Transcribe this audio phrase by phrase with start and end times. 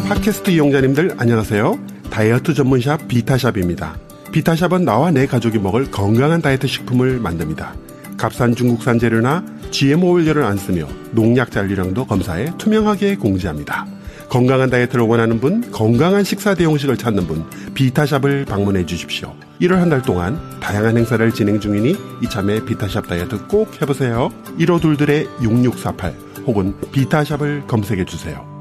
[0.00, 1.78] 팟캐스트 이용자님들 안녕하세요.
[2.10, 3.96] 다이어트 전문샵 비타샵입니다.
[4.32, 7.74] 비타샵은 나와 내 가족이 먹을 건강한 다이어트 식품을 만듭니다.
[8.16, 13.86] 값싼 중국산 재료나 GMO 원료를 안 쓰며 농약 잔류량도 검사해 투명하게 공지합니다.
[14.28, 19.34] 건강한 다이어트를 원하는 분, 건강한 식사 대용식을 찾는 분, 비타샵을 방문해 주십시오.
[19.60, 24.30] 1월 한 달 동안 다양한 행사를 진행 중이니 이참에 비타샵 다이어트 꼭 해보세요.
[24.58, 26.14] 1호 둘들의 6648
[26.46, 28.51] 혹은 비타샵을 검색해 주세요.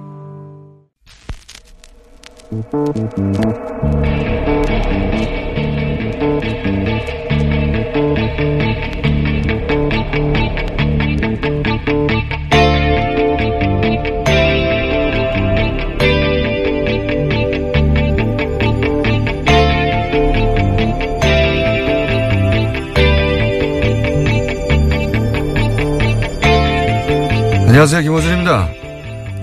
[27.67, 28.80] 안녕하세요 김호준입니다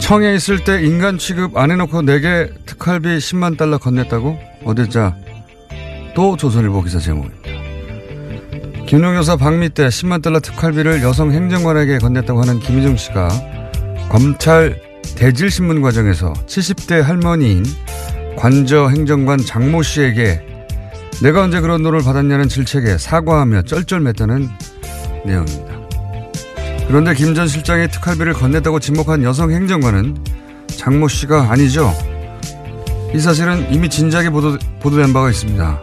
[0.08, 4.38] 청에 있을 때 인간 취급 안 해놓고 내게 특활비 10만 달러 건넸다고?
[4.64, 5.14] 어디자
[6.14, 7.42] 또 조선일보 기사 제목입니다
[8.86, 13.28] 김용 여사 방미 때 10만 달러 특활비를 여성 행정관에게 건넸다고 하는 김희정 씨가
[14.08, 14.80] 검찰
[15.14, 17.64] 대질신문 과정에서 70대 할머니인
[18.34, 20.40] 관저 행정관 장모 씨에게
[21.22, 24.48] 내가 언제 그런 돈을 받았냐는 질책에 사과하며 쩔쩔맸다는
[25.26, 25.78] 내용입니다.
[26.88, 30.16] 그런데 김 전 실장이 특활비를 건넸다고 지목한 여성 행정관은
[30.69, 31.93] 장모 씨가 아니죠.
[33.15, 35.82] 이 사실은 이미 진작에 보도, 보도된 바가 있습니다.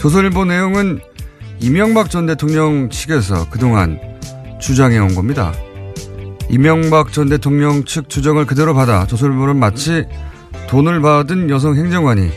[0.00, 1.00] 조선일보 내용은
[1.58, 3.98] 이명박 전 대통령 측에서 그동안
[4.60, 5.52] 주장해 온 겁니다.
[6.48, 10.06] 이명박 전 대통령 측 주장을 그대로 받아 조선일보는 마치
[10.68, 12.30] 돈을 받은 여성 행정관이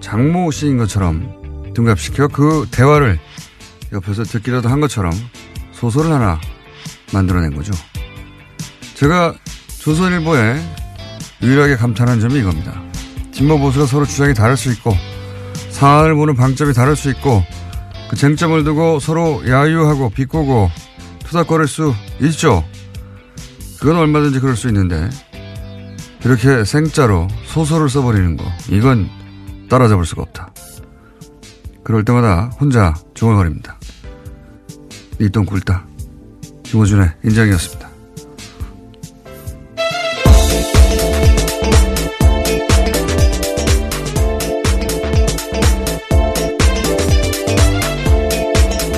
[0.00, 3.18] 장모 씨인 것처럼 등갑시켜 그 대화를
[3.92, 5.12] 옆에서 듣기라도 한 것처럼
[5.72, 6.40] 소설을 하나
[7.12, 7.72] 만들어낸 거죠.
[8.94, 9.34] 제가
[9.80, 10.60] 조선일보에
[11.42, 12.80] 유일하게 감탄한 점이 이겁니다.
[13.32, 14.96] 진보 보수가 서로 주장이 다를 수 있고
[15.70, 17.44] 사안을 보는 방점이 다를 수 있고
[18.08, 20.70] 그 쟁점을 두고 서로 야유하고 비꼬고
[21.24, 22.64] 투닥거릴 수 있죠.
[23.78, 25.10] 그건 얼마든지 그럴 수 있는데
[26.24, 29.08] 이렇게 생짜로 소설을 써버리는 거 이건
[29.68, 30.52] 따라잡을 수가 없다.
[31.84, 33.78] 그럴 때마다 혼자 중얼거립니다.
[35.20, 35.86] 이똥 굴다.
[36.70, 37.86] 김호준의 인장이었습니다.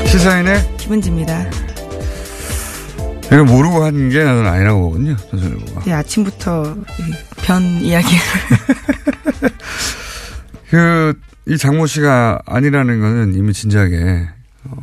[0.07, 1.45] 시사인의 김은지입니다.
[3.27, 5.17] 이거 모르고 한 게 나는 아니라고 보거든요.
[5.31, 5.85] 조선일보가.
[5.85, 6.77] 네, 아침부터
[7.45, 8.19] 변 이야기를.
[10.71, 11.15] 그,
[11.47, 14.29] 이 장모 씨가 아니라는 거는 이미 진작에,
[14.65, 14.77] 어,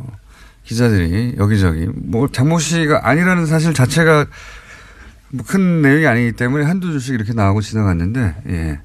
[0.66, 4.26] 기자들이 여기저기, 뭐, 장모 씨가 아니라는 사실 자체가
[5.30, 8.80] 뭐 큰 내용이 아니기 때문에 한두 줄씩 이렇게 나오고 지나갔는데, 예.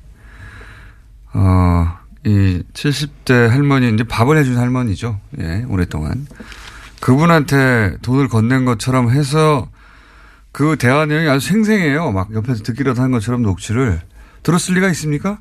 [1.34, 5.20] 어, 이 70대 할머니, 이제 밥을 해준 할머니죠.
[5.40, 6.28] 예, 오랫동안.
[7.00, 9.70] 그분한테 돈을 건넨 것처럼 해서
[10.52, 12.12] 그 대화 내용이 아주 생생해요.
[12.12, 14.02] 막 옆에서 듣기라도 한 것처럼 녹취를.
[14.44, 15.40] 들었을 리가 있습니까?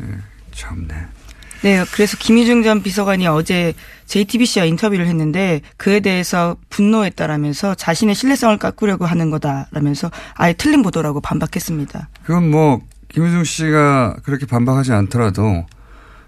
[0.00, 0.18] 예,
[0.52, 1.17] 참네.
[1.62, 3.74] 네, 그래서 김희중 전 비서관이 어제
[4.06, 12.08] JTBC와 인터뷰를 했는데 그에 대해서 분노했다라면서 자신의 신뢰성을 깎으려고 하는 거다라면서 아예 틀린 보도라고 반박했습니다.
[12.24, 15.66] 그건 뭐 김효중 씨가 그렇게 반박하지 않더라도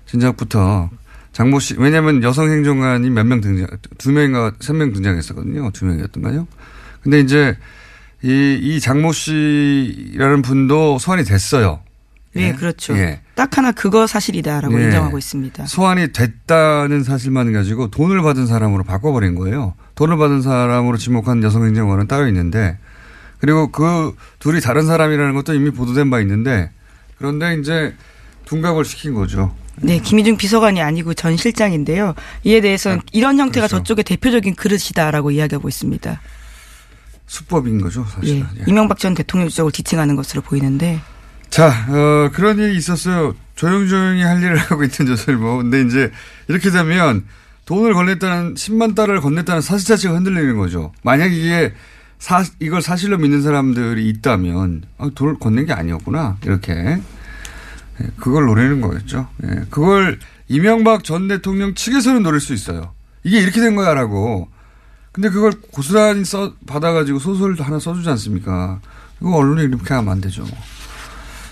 [0.07, 0.91] 진작부터
[1.33, 3.69] 장모 씨 왜냐하면 여성 행정관이 몇 명 등장
[3.99, 5.71] 두 명인가 세 명 등장했었거든요.
[5.71, 6.49] 두 명이었던가요?
[7.03, 7.57] 근데 이제
[8.23, 11.81] 이, 이 장모 씨라는 분도 소환이 됐어요.
[12.37, 12.97] 예, 그렇죠.
[12.97, 13.21] 예.
[13.41, 14.85] 딱 하나 그거 사실이다라고 예.
[14.85, 15.65] 인정하고 있습니다.
[15.65, 19.73] 소환이 됐다는 사실만 가지고 돈을 받은 사람으로 바꿔버린 거예요.
[19.95, 22.77] 돈을 받은 사람으로 지목한 여성 행정관은 따로 있는데
[23.39, 26.71] 그리고 그 둘이 다른 사람이라는 것도 이미 보도된 바 있는데
[27.17, 27.95] 그런데 이제
[28.45, 29.57] 둔갑을 시킨 거죠.
[29.77, 32.15] 네, 김희중 비서관이 아니고 전 실장인데요.
[32.45, 33.83] 이에 대해서는 이런 형태가 그렇죠.
[33.83, 36.21] 저쪽의 대표적인 그릇이다라고 이야기하고 있습니다.
[37.27, 38.47] 수법인 거죠, 예, 사실은.
[38.59, 38.65] 예.
[38.67, 41.01] 이명박 전 대통령 쪽을 지칭하는 것으로 보이는데
[41.51, 43.35] 자, 어, 그런 일이 있었어요.
[43.57, 45.59] 조용조용히 할 일을 하고 있던 조선일보.
[45.59, 46.11] 근데 이제
[46.49, 47.25] 이렇게 되면
[47.67, 50.93] 돈을 건넸다는 10만 달러를 건넸다는 사실 자체가 흔들리는 거죠.
[51.03, 51.75] 만약 이게
[52.19, 58.81] 사, 이걸 사실로 믿는 사람들이 있다면 아, 돈을 건넨 게 아니었구나 이렇게 예, 그걸 노리는
[58.81, 59.29] 거겠죠.
[59.45, 60.19] 예, 그걸
[60.49, 62.93] 이명박 전 대통령 측에서는 노릴 수 있어요.
[63.25, 64.49] 이게 이렇게 된 거야라고.
[65.13, 68.81] 근데 그걸 고스란히 써 받아가지고 소설도 하나 써주지 않습니까?
[69.21, 70.45] 이거 언론이 이렇게 하면 안 되죠.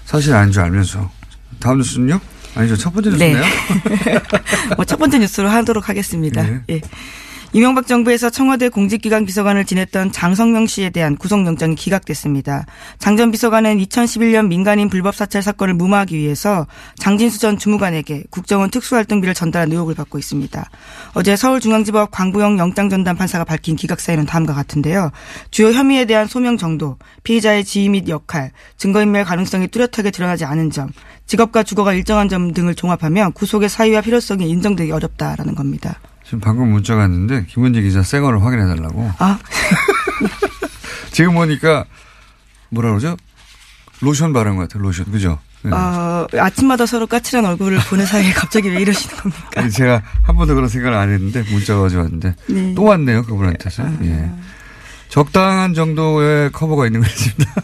[0.08, 1.10] 사실 아닌 줄 알면서.
[1.60, 2.18] 다음 뉴스는요?
[2.54, 2.78] 아니죠.
[2.78, 3.34] 첫 번째 네.
[3.34, 3.44] 뉴스네요.
[4.76, 6.42] 뭐첫 번째 뉴스로 하도록 하겠습니다.
[6.42, 6.60] 네.
[6.70, 6.80] 예.
[7.54, 12.66] 이명박 정부에서 청와대 공직기강 비서관을 지냈던 장성명 씨에 대한 구속영장이 기각됐습니다.
[12.98, 16.68] 장 전 비서관은 2011년 민간인 불법 사찰 사건을 무마하기 위해서
[16.98, 20.70] 장진수 전 주무관에게 국정원 특수활동비를 전달한 의혹을 받고 있습니다.
[21.14, 25.10] 어제 서울중앙지법 광부영 영장전담 판사가 밝힌 기각 사유는 다음과 같은데요.
[25.50, 30.90] 주요 혐의에 대한 소명 정도, 피의자의 지위 및 역할, 증거인멸 가능성이 뚜렷하게 드러나지 않은 점,
[31.26, 35.98] 직업과 주거가 일정한 점 등을 종합하면 구속의 사유와 필요성이 인정되기 어렵다라는 겁니다.
[36.28, 39.10] 지금 방금 문자가 왔는데 김은지 기자 새 거를 확인해 달라고.
[39.18, 39.38] 아,
[41.10, 41.86] 지금 보니까
[42.68, 43.16] 뭐라 그러죠?
[44.02, 44.82] 로션 바른 것 같아요.
[44.82, 45.06] 로션.
[45.10, 45.38] 그죠?
[45.62, 45.70] 네.
[45.72, 49.48] 어, 아침마다 서로 까칠한 얼굴을 보는 사이에 갑자기 왜 이러시는 겁니까?
[49.56, 52.74] 아니, 제가 한 번도 그런 생각을 안 했는데 문자가 어제 왔는데 네.
[52.74, 53.22] 또 왔네요.
[53.24, 53.84] 그분한테서.
[54.02, 54.30] 예.
[55.08, 57.54] 적당한 정도의 커버가 있는 것 같습니다.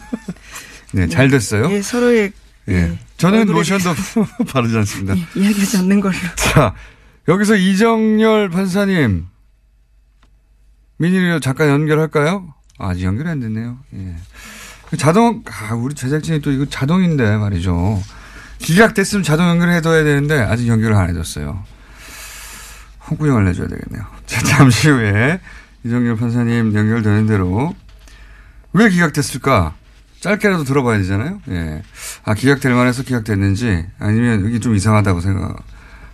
[0.91, 1.71] 네, 잘 됐어요.
[1.71, 2.31] 예, 서로의
[2.69, 2.97] 예.
[3.17, 3.93] 저는 얼굴에 로션도
[4.51, 5.15] 바르지 않습니다.
[5.15, 6.15] 예, 이야기하지 않는 걸로.
[6.35, 6.73] 자,
[7.27, 9.25] 여기서 이정열 판사님,
[10.97, 12.53] 민일이로 잠깐 연결할까요?
[12.77, 13.79] 아, 아직 연결이 안 됐네요.
[13.95, 14.15] 예.
[14.97, 18.01] 자동, 아, 우리 제작진이 또 이거 자동인데 말이죠.
[18.59, 21.63] 기각됐으면 자동 연결해둬야 되는데 아직 연결을 안 해줬어요.
[23.09, 24.05] 홍구형을 내줘야 되겠네요.
[24.25, 25.39] 자, 잠시 후에
[25.83, 27.75] 이정열 판사님 연결되는 대로
[28.73, 29.75] 왜 기각됐을까?
[30.19, 31.41] 짧게라도 들어봐야 되잖아요.
[31.49, 31.81] 예.
[32.23, 35.55] 아, 기각될 만해서 기각됐는지 아니면 여기 좀 이상하다고 생각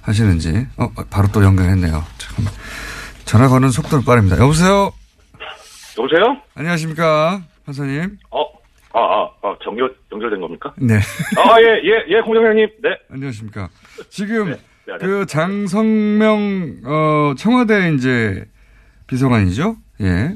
[0.02, 0.68] 하시는지.
[0.78, 2.04] 어, 바로 또 연결했네요.
[2.18, 2.46] 참.
[3.26, 4.38] 전화 거는 속도는 빠릅니다.
[4.40, 4.92] 여보세요?
[5.98, 6.42] 여보세요?
[6.56, 7.42] 안녕하십니까?
[7.66, 8.18] 판사님.
[8.32, 8.42] 어,
[8.94, 10.74] 아, 아, 아, 정결, 연결된 겁니까?
[10.78, 10.96] 네.
[10.96, 12.68] 아, 예, 예, 예, 공장장님.
[12.82, 12.90] 네.
[13.12, 13.70] 안녕하십니까.
[14.10, 14.58] 지금 네,
[14.88, 18.46] 네, 그 장성명, 어, 청와대 이제
[19.08, 19.76] 비서관이죠?
[20.02, 20.34] 예.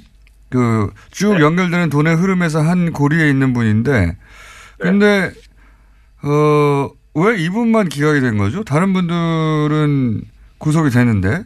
[0.50, 1.42] 그 쭉 네.
[1.42, 4.16] 연결되는 돈의 흐름에서 한 고리에 있는 분인데,
[4.78, 5.32] 근데,
[6.24, 8.64] 어, 왜 이분만 기각이 된 거죠?
[8.64, 10.22] 다른 분들은
[10.58, 11.44] 구속이 되는데?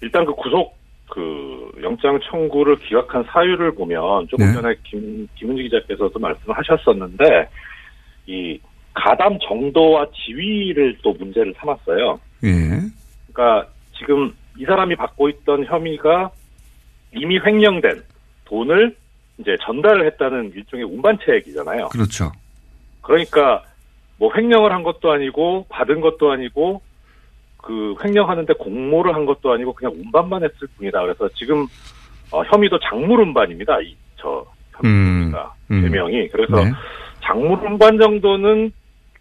[0.00, 0.76] 일단 그 구속,
[1.08, 4.52] 그, 영장 청구를 기각한 사유를 보면 조금 네.
[4.52, 7.48] 전에 김, 김은지 기자께서도 말씀을 하셨었는데,
[8.26, 8.58] 이,
[8.92, 12.18] 가담 정도와 지위를 또 문제를 삼았어요.
[12.44, 12.80] 예.
[13.32, 16.30] 그러니까 지금 이 사람이 받고 있던 혐의가
[17.12, 18.02] 이미 횡령된
[18.44, 18.96] 돈을
[19.38, 21.88] 이제 전달을 했다는 일종의 운반체액이잖아요.
[21.88, 22.30] 그렇죠.
[23.02, 23.64] 그러니까
[24.18, 26.82] 뭐 횡령을 한 것도 아니고 받은 것도 아니고
[27.58, 31.00] 그 횡령하는데 공모를 한 것도 아니고 그냥 운반만 했을 뿐이다.
[31.02, 31.66] 그래서 지금
[32.30, 33.78] 어, 혐의도 작물 운반입니다.
[33.80, 34.46] 이저
[34.84, 35.20] 음.
[35.22, 35.82] 혐의가 음.
[35.82, 36.70] 제명이 그래서 네.
[37.22, 38.70] 작물 운반 정도는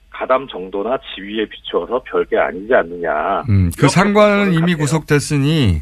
[0.10, 3.42] 가담 정도나 지위에 비추어서 별게 아니지 않느냐.
[3.50, 4.76] 음, 그 상관은 이미.
[4.76, 5.82] 구속됐으니,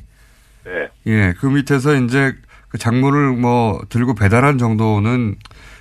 [0.64, 0.88] 네.
[1.08, 2.34] 예, 그 밑에서 이제
[2.70, 5.36] 그 작물을 뭐 들고 배달한 정도는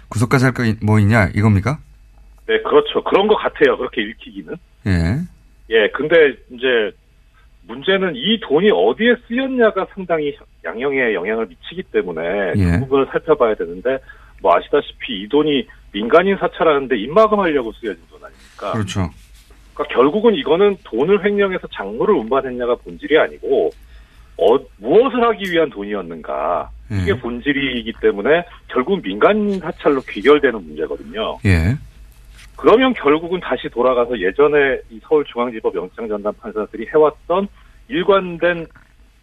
[0.09, 1.79] 구속까지 할 거 뭐 있냐 이겁니까?
[2.51, 3.01] 네, 그렇죠.
[3.05, 3.77] 그런 것 같아요.
[3.77, 4.57] 그렇게 읽히기는.
[4.87, 4.91] 예.
[5.71, 6.91] 예, 근데 이제
[7.69, 12.65] 문제는 이 돈이 어디에 쓰였냐가 상당히 양형에 영향을 미치기 때문에 예.
[12.65, 13.99] 그 부분을 살펴봐야 되는데
[14.43, 18.73] 뭐 아시다시피 이 돈이 민간인 사찰하는데 입마금하려고 쓰여진 돈 아닙니까?
[18.73, 19.09] 그렇죠.
[19.75, 23.71] 그러니까 결국은 이거는 돈을 횡령해서 작물을 운반했냐가 본질이 아니고
[24.39, 27.15] 어, 무엇을 하기 위한 돈이었는가 이게 예.
[27.15, 31.39] 본질이기 때문에 결국 민간인 사찰로 귀결되는 문제거든요.
[31.45, 31.77] 예.
[32.61, 37.49] 그러면 결국은 다시 돌아가서 예전에 이 서울중앙지법 영장전담 판사들이 해왔던
[37.89, 38.67] 일관된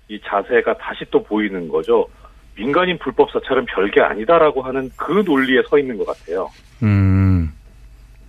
[0.09, 2.07] 이 자세가 다시 또 보이는 거죠.
[2.55, 6.49] 민간인 불법 사찰은 별게 아니다라고 하는 그 논리에 서 있는 것 같아요.
[6.81, 7.51] 음.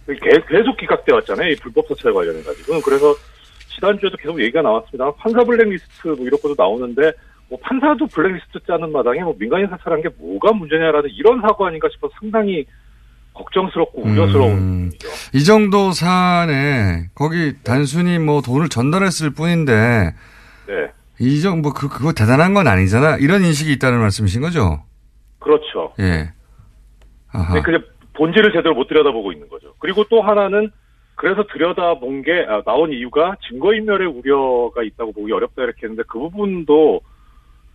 [0.06, 1.52] 계- 계속 기각돼 왔잖아요.
[1.52, 2.80] 이 불법 사찰 관련해 가지고.
[2.82, 3.14] 그래서
[3.74, 5.10] 지난주에도 계속 얘기가 나왔습니다.
[5.12, 7.12] 판사 블랙리스트 뭐 이런 것도 나오는데
[7.48, 12.08] 뭐 판사도 블랙리스트 짜는 마당에 뭐 민간인 사찰한 게 뭐가 문제냐라는 이런 사고 아닌가 싶어
[12.08, 12.66] 서 상당히
[13.38, 14.90] 걱정스럽고 우려스러운 음,
[15.32, 20.14] 이 정도 사안에 거기 단순히 뭐 돈을 전달했을 뿐인데
[20.66, 20.90] 네.
[21.20, 23.16] 이 정도 그 그거 대단한 건 아니잖아.
[23.16, 24.82] 이런 인식이 있다는 말씀이신 거죠?
[25.38, 25.94] 그렇죠.
[26.00, 26.32] 예.
[27.32, 27.60] 아하.
[27.62, 29.74] 근데 본질을 제대로 못 들여다보고 있는 거죠.
[29.78, 30.70] 그리고 또 하나는
[31.14, 37.00] 그래서 들여다본 게 아, 나온 이유가 증거인멸의 우려가 있다고 보기 어렵다 이렇게 했는데 그 부분도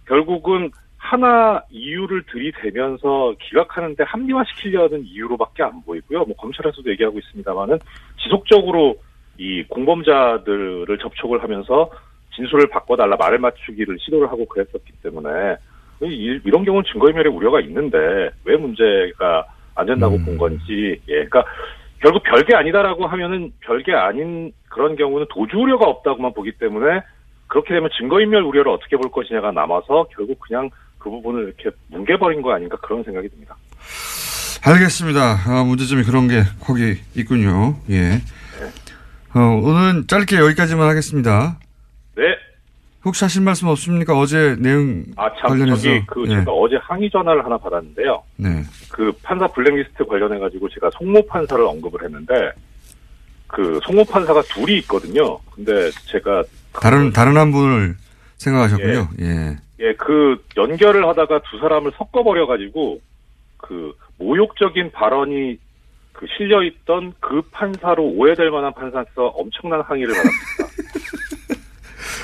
[0.08, 0.72] 결국은
[1.04, 6.24] 하나 이유를 들이대면서 기각하는데 합리화시키려는 이유로밖에 안 보이고요.
[6.24, 7.78] 뭐 검찰에서도 얘기하고 있습니다만은
[8.24, 8.96] 지속적으로
[9.38, 11.92] 이 공범자들을 접촉을 하면서
[12.36, 15.58] 진술을 바꿔달라 말을 맞추기를 시도를 하고 그랬었기 때문에
[16.04, 17.98] 이, 이런 경우는 증거인멸의 우려가 있는데
[18.46, 19.46] 왜 문제가
[19.76, 21.44] 안 된다고 본 건지 예 그러니까
[22.00, 27.02] 결국 별게 아니다라고 하면은 별게 아닌 그런 경우는 도주 우려가 없다고만 보기 때문에
[27.48, 30.70] 그렇게 되면 증거인멸 우려를 어떻게 볼 것이냐가 남아서 결국 그냥
[31.04, 33.58] 그 부분을 이렇게 뭉개버린 거 아닌가 그런 생각이 듭니다.
[34.64, 35.40] 알겠습니다.
[35.46, 37.78] 아, 문제점이 그런 게 거기 있군요.
[37.90, 38.22] 예.
[39.36, 41.60] 어, 오늘은 짧게 여기까지만 하겠습니다.
[42.16, 42.24] 네.
[43.04, 44.18] 혹시 하실 말씀 없습니까?
[44.18, 45.82] 어제 내용 아 참 관련해서.
[45.82, 46.36] 저기 그 예.
[46.36, 48.24] 제가 어제 항의 전화를 하나 받았는데요.
[48.38, 48.64] 네.
[48.90, 52.34] 그 판사 블랙리스트 관련해 가지고 제가 송모 판사를 언급을 했는데
[53.48, 55.38] 그 송모 판사가 둘이 있거든요.
[55.54, 56.44] 근데 제가
[56.80, 57.96] 다른 다른 한 분을
[58.38, 59.10] 생각하셨군요.
[59.20, 59.26] 예.
[59.26, 59.58] 예,
[59.98, 63.02] 그 연결을 하다가 두 사람을 섞어버려 가지고
[63.58, 65.58] 그 모욕적인 발언이
[66.14, 71.64] 그 실려 있던 그 판사로 오해될 만한 판사에서 엄청난 항의를 받았습니다.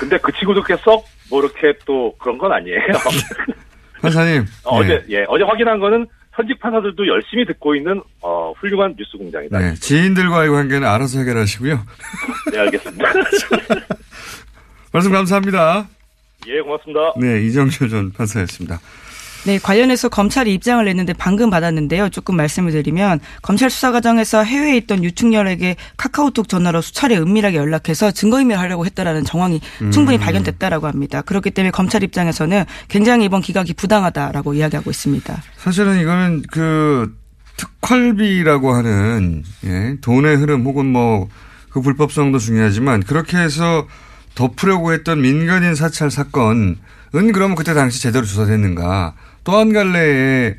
[0.00, 2.80] 근데 그 친구도 그렇게 썩 뭐 이렇게 또 그런 건 아니에요.
[4.02, 4.44] 판사님.
[4.66, 4.86] 어, 예.
[4.86, 9.58] 제 예, 어제 확인한 거는 현직 판사들도 열심히 듣고 있는 어, 훌륭한 뉴스 공장이다.
[9.58, 9.74] 네.
[9.74, 11.80] 지인들과의 관계는 알아서 해결하시고요.
[12.52, 13.04] 네, 알겠습니다.
[14.92, 15.88] 말씀 감사합니다.
[16.48, 17.00] 예, 고맙습니다.
[17.18, 18.80] 네, 이정철 전 판사였습니다.
[19.46, 22.10] 네, 관련해서 검찰이 입장을 냈는데 방금 받았는데요.
[22.10, 28.84] 조금 말씀을 드리면 검찰 수사 과정에서 해외에 있던 유충렬에게 카카오톡 전화로 수차례 은밀하게 연락해서 증거인멸하려고
[28.84, 29.90] 했다라는 정황이 음.
[29.90, 31.22] 충분히 발견됐다라고 합니다.
[31.22, 35.42] 그렇기 때문에 검찰 입장에서는 굉장히 이번 기각이 부당하다라고 이야기하고 있습니다.
[35.56, 37.16] 사실은 이거는 그
[37.56, 41.28] 특활비라고 하는 예, 돈의 흐름 혹은 뭐
[41.70, 43.86] 그 불법성도 중요하지만 그렇게 해서
[44.34, 46.76] 덮으려고 했던 민간인 사찰 사건은
[47.32, 50.56] 그러면 그때 당시 제대로 조사됐는가 또 한 갈래의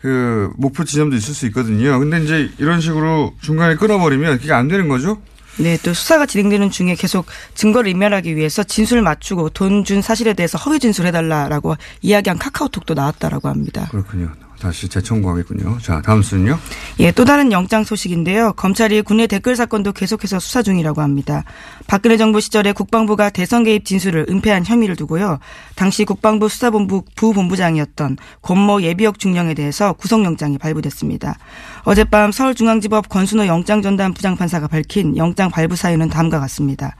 [0.00, 1.98] 그 목표 지점도 있을 수 있거든요.
[1.98, 5.20] 근데 이제 이런 식으로 중간에 끊어버리면 그게 안 되는 거죠.
[5.56, 10.58] 네, 또 수사가 진행되는 중에 계속 증거를 인멸하기 위해서 진술을 맞추고 돈 준 사실에 대해서
[10.58, 13.86] 허위 진술해달라라고 이야기한 카카오톡도 나왔다라고 합니다.
[13.90, 14.32] 그렇군요.
[14.64, 15.76] 다시 재청구하겠군요.
[15.82, 16.58] 자, 다음 순요.
[16.98, 18.54] 예, 또 다른 영장 소식인데요.
[18.54, 21.44] 검찰이 국내 댓글 사건도 계속해서 수사 중이라고 합니다.
[21.86, 25.38] 박근혜 정부 시절에 국방부가 대선 개입 진술을 은폐한 혐의를 두고요.
[25.74, 31.36] 당시 국방부 수사본부 부본부장이었던 권모 예비역 중령에 대해서 구속영장이 발부됐습니다.
[31.82, 36.96] 어젯밤 서울중앙지법 권순호 영장전담 부장판사가 밝힌 영장 발부 사유는 다음과 같습니다.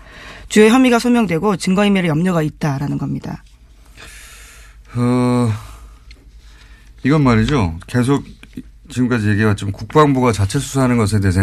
[0.50, 3.42] 주요 혐의가 소명되고 증거인멸의 염려가 있다라는 겁니다.
[4.96, 5.50] 어,
[7.04, 7.78] 이건 말이죠.
[7.86, 8.24] 계속
[8.88, 11.40] 지금까지 얘기해왔지만 국방부가 자체 수사하는 것에 대해서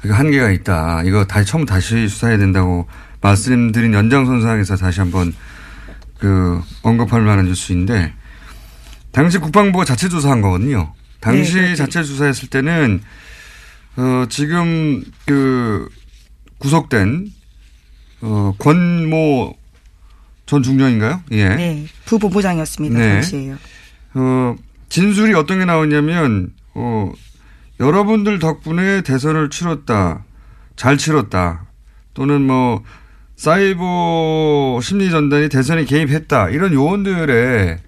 [0.00, 1.02] 그 한계가 있다.
[1.04, 2.86] 이거 다시 처음 다시 수사해야 된다고
[3.20, 5.34] 말씀드린 연장선상에서 다시 한번
[6.18, 8.14] 그 언급할 만한 뉴스인데
[9.12, 10.94] 당시 국방부가 자체 조사한 거거든요.
[11.20, 11.84] 당시 네, 그렇죠.
[11.84, 13.02] 자체 수사했을 때는
[13.96, 15.88] 어 지금 그
[16.58, 17.30] 구속된
[18.22, 19.54] 어 권모
[20.46, 21.22] 전 중령인가요?
[21.32, 21.48] 예.
[21.50, 22.98] 네, 부본부장이었습니다.
[22.98, 23.12] 네.
[23.14, 23.56] 당시에요.
[24.14, 24.56] 어,
[24.90, 27.10] 진술이 어떤 게 나오냐면, 어,
[27.80, 30.24] 여러분들 덕분에 대선을 치렀다.
[30.76, 31.64] 잘 치렀다.
[32.12, 32.82] 또는 뭐,
[33.36, 36.50] 사이버 심리 전단이 대선에 개입했다.
[36.50, 37.78] 이런 요원들의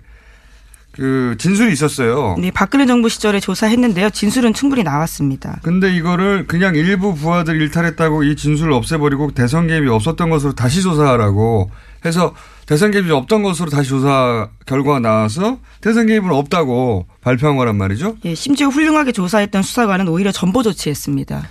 [0.92, 2.36] 그 진술이 있었어요.
[2.38, 4.10] 네, 박근혜 정부 시절에 조사했는데요.
[4.10, 5.60] 진술은 충분히 나왔습니다.
[5.62, 11.70] 근데 이거를 그냥 일부 부하들 일탈했다고 이 진술을 없애버리고 대선 개입이 없었던 것으로 다시 조사하라고
[12.04, 12.34] 해서
[12.66, 18.16] 대선 개입이 없던 것으로 다시 조사 결과가 나와서 대선 개입은 없다고 발표한 거란 말이죠.
[18.24, 21.48] 예, 심지어 훌륭하게 조사했던 수사관은 오히려 전보 조치했습니다.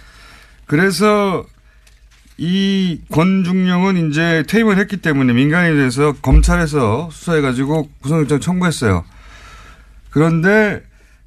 [0.66, 1.46] 그래서
[2.38, 9.04] 이 권중령은 이제 퇴임을 했기 때문에 민간인에 대해서 검찰에서 수사해가지고 구속영장 청구했어요.
[10.10, 10.82] 그런데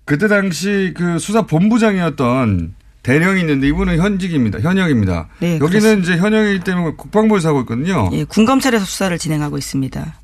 [0.04, 4.58] 그때 당시 그 수사 본부장이었던 대령이 있는데 이분은 현직입니다.
[4.60, 5.28] 현역입니다.
[5.38, 6.12] 네, 여기는 그렇습니다.
[6.12, 8.10] 이제 현역이기 때문에 국방부에서 하고 있거든요.
[8.12, 10.14] 예, 군검찰에서 수사를 진행하고 있습니다.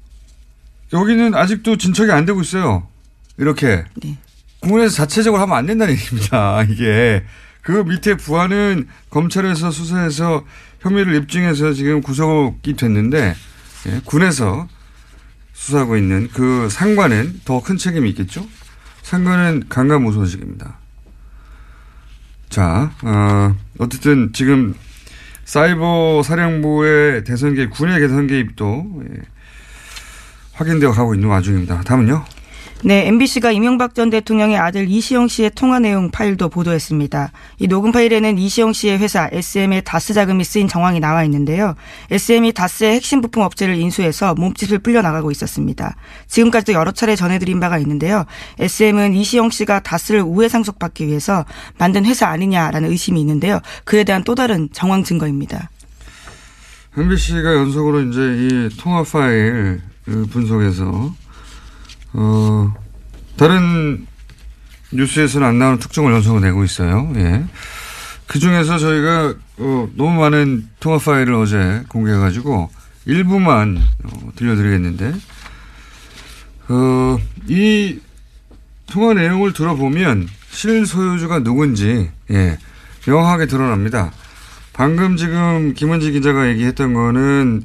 [0.92, 2.88] 여기는 아직도 진척이 안 되고 있어요.
[3.38, 3.84] 이렇게.
[4.02, 4.16] 네.
[4.60, 6.62] 국문에서 자체적으로 하면 안 된다는 얘기입니다.
[6.68, 7.22] 이게.
[7.62, 10.44] 그 밑에 부하는 검찰에서 수사해서
[10.80, 13.34] 혐의를 입증해서 지금 구속이 됐는데
[13.86, 14.66] 예, 군에서
[15.52, 18.46] 수사하고 있는 그 상관은 더 큰 책임이 있겠죠.
[19.02, 20.79] 상관은 강간 무소식입니다.
[22.50, 24.74] 자, 어, 어쨌든 지금
[25.44, 29.22] 사이버 사령부의 대선 개입, 군의 대선 개입도 예,
[30.54, 31.82] 확인되어 가고 있는 와중입니다.
[31.82, 32.24] 다음은요.
[32.82, 37.30] 네, MBC가 이명박 전 대통령의 아들 이시영 씨의 통화 내용 파일도 보도했습니다.
[37.58, 41.74] 이 녹음 파일에는 이시영 씨의 회사 SM의 다스 자금이 쓰인 정황이 나와 있는데요.
[42.10, 45.94] SM이 다스의 핵심 부품 업체를 인수해서 몸짓을 풀려나가고 있었습니다.
[46.26, 48.24] 지금까지도 여러 차례 전해드린 바가 있는데요.
[48.58, 51.44] SM은 이시영 씨가 다스를 우회 상속받기 위해서
[51.76, 53.60] 만든 회사 아니냐라는 의심이 있는데요.
[53.84, 55.68] 그에 대한 또 다른 정황 증거입니다.
[56.96, 59.82] MBC가 연속으로 이제 이 통화 파일
[60.30, 61.14] 분석해서
[62.12, 62.74] 어,
[63.36, 64.06] 다른
[64.92, 67.12] 뉴스에서는 안 나오는 특종을 연속으로 내고 있어요.
[67.16, 67.44] 예.
[68.26, 72.70] 그 중에서 저희가, 어, 너무 많은 통화 파일을 어제 공개해가지고
[73.06, 75.14] 일부만 어, 들려드리겠는데,
[76.68, 77.98] 어, 이
[78.86, 82.58] 통화 내용을 들어보면 실소유주가 누군지, 예,
[83.06, 84.12] 명확하게 드러납니다.
[84.72, 87.64] 방금 지금 김은지 기자가 얘기했던 거는,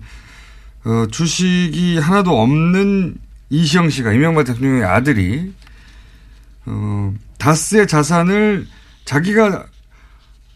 [0.85, 3.17] 어, 주식이 하나도 없는
[3.55, 5.53] 이시영 씨가 이명박 대통령의 아들이
[6.65, 8.67] 어, 다스의 자산을
[9.05, 9.65] 자기가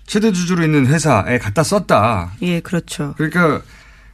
[0.06, 2.34] 최대 주주로 있는 회사에 갖다 썼다.
[2.42, 3.14] 예, 그렇죠.
[3.16, 3.62] 그러니까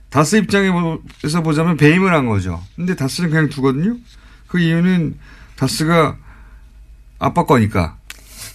[0.10, 2.62] 다스 입장에서 보자면 배임을 한 거죠.
[2.76, 3.98] 근데 다스는 그냥 두거든요.
[4.48, 5.18] 그 이유는
[5.56, 6.18] 다스가
[7.18, 7.98] 아빠 거니까.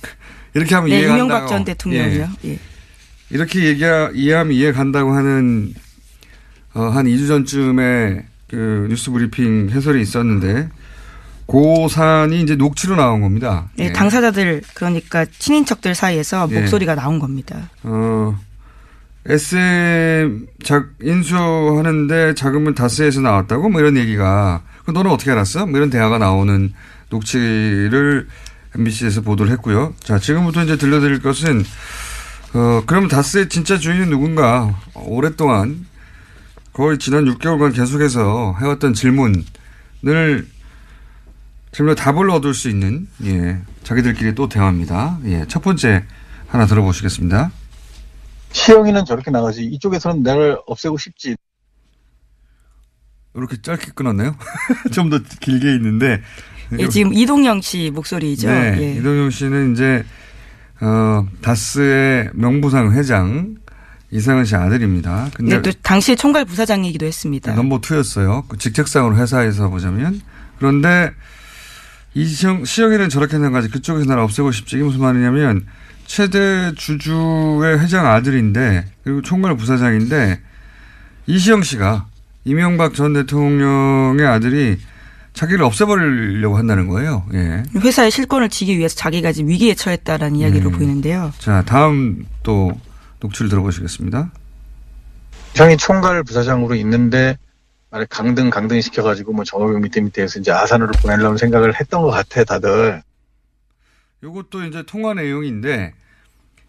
[0.54, 1.28] 이렇게 하면 네, 이해가 간다고.
[1.28, 2.28] 이명박 전 대통령이요.
[2.44, 2.50] 예.
[2.50, 2.58] 예.
[3.30, 5.74] 이렇게 얘기 이해하면 이해 간다고 하는
[6.74, 10.68] 어, 한 2주 전쯤에 그 뉴스 브리핑 해설이 있었는데
[11.46, 13.68] 고산이 이제 녹취로 나온 겁니다.
[13.76, 13.92] 네, 예.
[13.92, 16.60] 당사자들 그러니까 친인척들 사이에서 예.
[16.60, 17.70] 목소리가 나온 겁니다.
[17.82, 18.38] 어,
[19.26, 25.66] SM 자, 인수하는데 자금은 다스에서 나왔다고 뭐 이런 얘기가 그 너는 어떻게 알았어?
[25.66, 26.72] 뭐 이런 대화가 나오는
[27.10, 28.28] 녹취를
[28.76, 29.94] MBC에서 보도를 했고요.
[30.00, 31.64] 자 지금부터 이제 들려드릴 것은
[32.54, 35.86] 어 그러면 다스의 진짜 주인은 누군가 오랫동안
[36.72, 39.44] 거의 지난 6개월간 계속해서 해왔던 질문을
[41.72, 45.18] 질문 답을 얻을 수 있는 예 자기들끼리 또 대화입니다.
[45.24, 46.04] 예첫 번째
[46.48, 47.50] 하나 들어보시겠습니다.
[48.52, 51.36] 시영이는 저렇게 나가지 이쪽에서는 나를 없애고 싶지.
[53.34, 54.34] 이렇게 짧게 끊었네요.
[54.92, 56.20] 좀 더 길게 있는데.
[56.78, 58.48] 예, 지금 이동영 씨 목소리죠.
[58.48, 58.92] 네, 예.
[58.94, 60.04] 이동영 씨는 이제
[60.80, 63.56] 어 다스의 명부상 회장
[64.12, 65.30] 이상은 씨 아들입니다.
[65.34, 67.54] 근데 네, 또 당시 총괄 부사장이기도 했습니다.
[67.54, 68.44] 넘버 투였어요.
[68.48, 70.20] 그 직책상으로 회사에서 보자면
[70.58, 71.12] 그런데
[72.14, 75.66] 이시영 시영이는 저렇게 생각하지 그쪽에서 나를 없애고 싶지 이게 무슨 말이냐면
[76.06, 80.40] 최대 주주의 회장 아들인데 그리고 총괄 부사장인데
[81.26, 82.06] 이시영 씨가
[82.44, 84.78] 이명박 전 대통령의 아들이
[85.34, 87.24] 자기를 없애버리려고 한다는 거예요.
[87.34, 87.62] 예.
[87.76, 90.76] 회사의 실권을 쥐기 위해서 자기가 지금 위기에 처했다라는 이야기로 음.
[90.76, 91.32] 보이는데요.
[91.38, 92.72] 자 다음 또
[93.20, 94.30] 녹취를 들어보시겠습니다.
[95.54, 97.38] 형이 총괄 부사장으로 있는데
[97.90, 102.44] 아래 강등 강등 시켜가지고 뭐 정호경 밑에 밑에서 이제 아산으로 보내려는 생각을 했던 것 같아
[102.44, 103.02] 다들.
[104.22, 105.92] 요것도 이제 통화 내용인데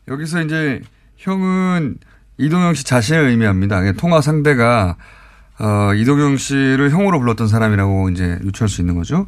[0.08, 0.82] 여기서 이제
[1.18, 1.98] 형은
[2.38, 3.92] 이동영 씨 자신을 의미합니다.
[3.94, 4.98] 통화 상대가
[5.60, 9.28] 어, 이동영 씨를 형으로 불렀던 사람이라고 이제 유추할 수 있는 거죠.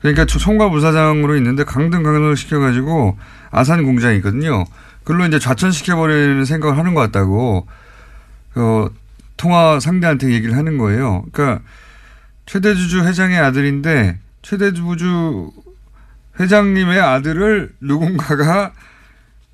[0.00, 3.16] 그러니까 총괄 부사장으로 있는데 강등 강등을 시켜가지고
[3.50, 4.64] 아산 공장이 있거든요.
[5.04, 7.66] 그걸로 이제 좌천시켜버리는 생각을 하는 것 같다고,
[8.56, 8.88] 어,
[9.36, 11.24] 통화 상대한테 얘기를 하는 거예요.
[11.32, 11.64] 그러니까
[12.46, 15.50] 최대주주 회장의 아들인데 최대주주
[16.38, 18.72] 회장님의 아들을 누군가가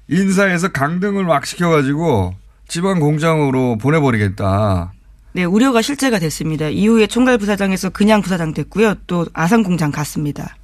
[0.09, 2.35] 인사해서 강등을 막 시켜가지고
[2.68, 4.92] 지방 공장으로 보내버리겠다.
[5.32, 6.68] 네, 우려가 실제가 됐습니다.
[6.68, 8.94] 이후에 총괄 부사장에서 그냥 부사장 됐고요.
[9.06, 10.56] 또 아산 공장 갔습니다.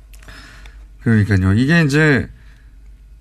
[1.02, 1.52] 그러니까요.
[1.52, 2.28] 이게 이제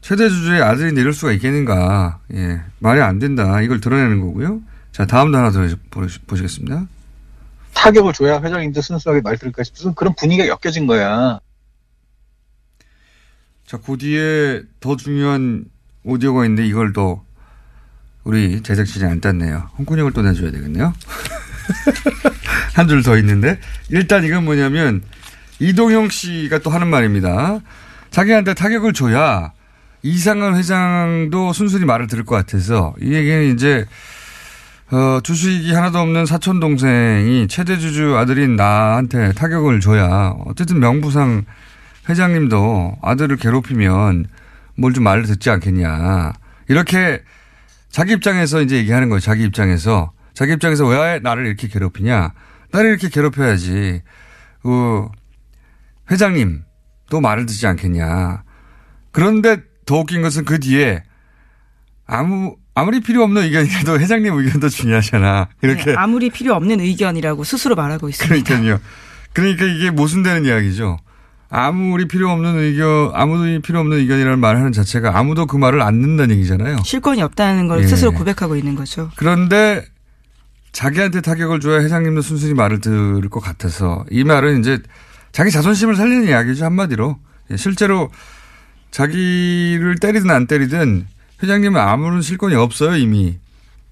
[0.02, 2.20] 최대 주주의 아들인데 이럴 수가 있겠는가.
[2.34, 2.62] 예.
[2.80, 3.62] 말이 안 된다.
[3.62, 4.62] 이걸 드러내는 거고요.
[4.92, 5.68] 자, 다음도 하나 더
[6.28, 6.88] 보시겠습니다.
[7.74, 11.40] 타격을 줘야 회장님도 순수하게 말 들을까 싶어서 그런 분위기가 엮여진 거야.
[13.66, 15.66] 자, 그 뒤에 더 중요한
[16.04, 17.24] 오디오가 있는데 이걸 또
[18.24, 19.70] 우리 제작진이 안 땄네요.
[19.78, 20.94] 홍군형을 또 내줘야 되겠네요.
[22.74, 23.60] 한 줄 더 있는데
[23.90, 25.02] 일단 이건 뭐냐면
[25.60, 27.60] 이동영 씨가 또 하는 말입니다.
[28.10, 29.54] 자기한테 타격을 줘야
[30.04, 33.86] 이상한 회장도 순순히 말을 들을 것 같아서 이 얘기는 이제
[34.92, 41.46] 어, 주식이 하나도 없는 사촌 동생이 최대 주주 아들인 나한테 타격을 줘야 어쨌든 명부상
[42.10, 44.26] 회장님도 아들을 괴롭히면
[44.76, 46.34] 뭘 좀 말을 듣지 않겠냐
[46.68, 47.22] 이렇게
[47.92, 49.20] 자기 입장에서 이제 얘기하는 거예요.
[49.20, 50.14] 자기 입장에서.
[50.34, 52.34] 자기 입장에서 왜 나를 이렇게 괴롭히냐.
[52.72, 54.02] 나를 이렇게 괴롭혀야지.
[54.64, 55.08] 그,
[56.10, 56.64] 회장님,
[57.10, 58.44] 또 말을 듣지 않겠냐.
[59.12, 59.62] 그런데
[59.92, 61.04] 더 웃긴 것은 그 뒤에
[62.08, 65.50] 아무, 아무리 필요 없는 의견이라도 회장님 의견도 중요하잖아.
[65.62, 65.84] 이렇게.
[65.84, 68.42] 네, 아무리 필요 없는 의견이라고 스스로 말하고 있습니다.
[68.46, 68.80] 그러니까요.
[69.34, 70.98] 그러니까 이게 모순되는 이야기죠.
[71.50, 76.00] 아무리 필요 없는 의견, 아무리 필요 없는 의견이라는 말을 하는 자체가 아무도 그 말을 안
[76.00, 76.78] 듣는다는 얘기잖아요.
[76.86, 77.88] 실권이 없다는 걸 예.
[77.88, 79.12] 스스로 고백하고 있는 거죠.
[79.18, 79.84] 그런데
[80.72, 84.80] 자기한테 타격을 줘야 회장님도 순순히 말을 들을 것 같아서 이 말은 이제
[85.34, 87.20] 자기 자존심을 살리는 이야기죠 한마디로
[87.52, 88.10] 예, 실제로
[88.92, 91.08] 자기를 때리든 안 때리든
[91.42, 93.40] 회장님은 아무런 실권이 없어요 이미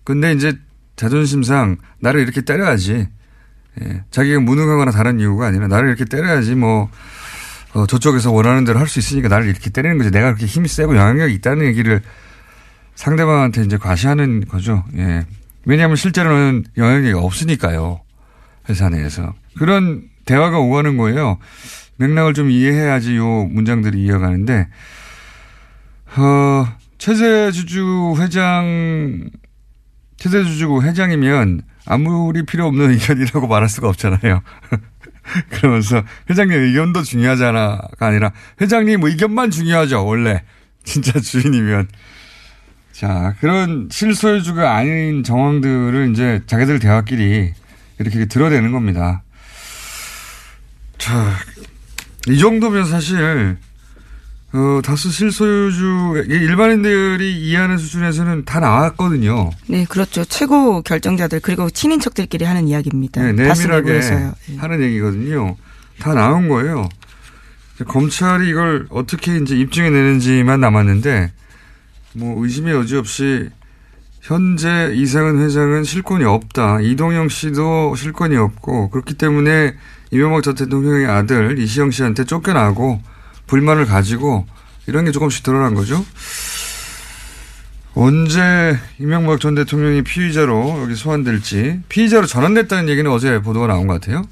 [0.04, 0.54] 근데 이제
[0.96, 3.08] 자존심상 나를 이렇게 때려야지
[3.82, 6.90] 예, 자기가 무능하거나 다른 이유가 아니라 나를 이렇게 때려야지 뭐
[7.74, 10.96] 어, 저쪽에서 원하는 대로 할 수 있으니까 나를 이렇게 때리는 거지 내가 그렇게 힘이 세고
[10.98, 12.02] 영향력이 있다는 얘기를
[12.96, 14.84] 상대방한테 이제 과시하는 거죠.
[14.98, 15.26] 예.
[15.66, 18.02] 왜냐하면 실제로는 영향력이 없으니까요.
[18.68, 19.34] 회사 내에서.
[19.58, 21.38] 그런 대화가 오가는 거예요.
[22.00, 24.68] 맥락을 좀 이해해야지 요 문장들이 이어가는데,
[26.18, 29.30] 어, 최재주주 회장,
[30.18, 34.42] 최재주주 회장이면 아무리 필요 없는 의견이라고 말할 수가 없잖아요.
[35.50, 38.32] 그러면서 회장님 의견도 중요하잖아가 아니라
[38.62, 40.44] 회장님 의견만 중요하죠, 원래.
[40.84, 41.88] 진짜 주인이면.
[42.92, 47.54] 자, 그런 실소유주가 아닌 정황들을 이제 자기들 대화끼리
[48.00, 49.24] 이렇게 드러내는 겁니다.
[50.98, 51.36] 자,
[52.28, 53.58] 이 정도면 사실,
[54.52, 59.52] 어, 다수 실소유주, 일반인들이 이해하는 수준에서는 다 나왔거든요.
[59.68, 60.26] 네, 그렇죠.
[60.26, 63.22] 최고 결정자들 그리고 친인척들끼리 하는 이야기입니다.
[63.22, 64.34] 네, 내밀하게 내부에서요.
[64.58, 65.56] 하는 얘기거든요.
[66.00, 66.90] 다 나온 거예요.
[67.88, 71.32] 검찰이 이걸 어떻게 이제 입증해 내는지만 남았는데,
[72.14, 73.50] 뭐 의심의 여지 없이
[74.22, 76.82] 현재 이상은 회장은 실권이 없다.
[76.82, 79.76] 이동영 씨도 실권이 없고 그렇기 때문에
[80.12, 83.02] 이명박 전 대통령의 아들 이시영 씨한테 쫓겨나고
[83.48, 84.46] 불만을 가지고
[84.88, 86.04] 이런 게 조금씩 드러난 거죠.
[87.94, 94.24] 언제 이명박 전 대통령이 피의자로 여기 소환될지 피의자로 전환됐다는 얘기는 어제 보도가 나온 것 같아요.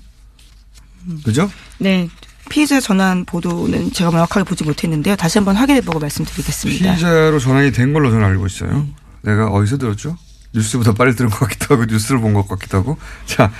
[1.23, 1.49] 그죠?
[1.77, 2.09] 네.
[2.49, 5.17] 피의자 전환 보도는 제가 명확하게 보지 못했는데요.
[5.17, 6.95] 다시 한번 확인해보고 말씀드리겠습니다.
[6.95, 8.87] 피의자로 전환이 된 걸로 저는 알고 있어요.
[9.21, 10.17] 내가 어디서 들었죠?
[10.53, 12.97] 뉴스보다 빨리 들은 것 같기도 하고 뉴스를 본 것 같기도 하고.
[13.25, 13.51] 자,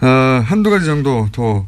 [0.00, 0.06] 어,
[0.44, 1.66] 한두 가지 정도 더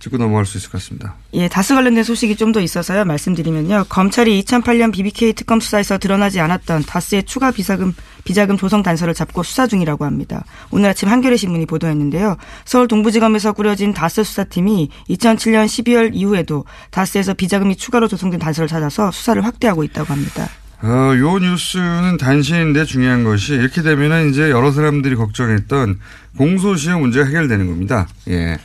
[0.00, 1.14] 짚고 넘어갈 수 있을 것 같습니다.
[1.32, 3.06] 예, 다스 관련된 소식이 좀 더 있어서요.
[3.06, 3.86] 말씀드리면요.
[3.88, 9.66] 검찰이 2008년 BBK 특검 수사에서 드러나지 않았던 다스의 추가 비자금 비자금 조성 단서를 잡고 수사
[9.66, 10.44] 중이라고 합니다.
[10.70, 12.36] 오늘 아침 한겨레 신문이 보도했는데요.
[12.66, 19.42] 서울 동부지검에서 꾸려진 다스 수사팀이 2007년 12월 이후에도 다스에서 비자금이 추가로 조성된 단서를 찾아서 수사를
[19.42, 20.48] 확대하고 있다고 합니다.
[20.86, 25.98] 어, 요 뉴스는 단신인데 중요한 것이 이렇게 되면은 이제 여러 사람들이 걱정했던
[26.36, 28.06] 공소시효 문제가 해결되는 겁니다.
[28.28, 28.58] 예.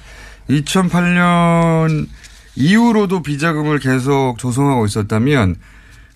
[0.49, 2.07] 2008년
[2.57, 5.55] 이후로도 비자금을 계속 조성하고 있었다면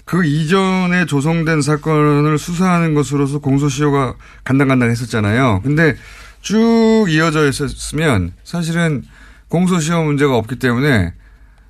[0.04, 5.62] 그 이전에 조성된 사건을 수사하는 것으로서 공소시효가 간당간당 했었잖아요.
[5.64, 5.96] 근데
[6.42, 9.04] 쭉 이어져 있었으면 사실은
[9.48, 11.14] 공소시효 문제가 없기 때문에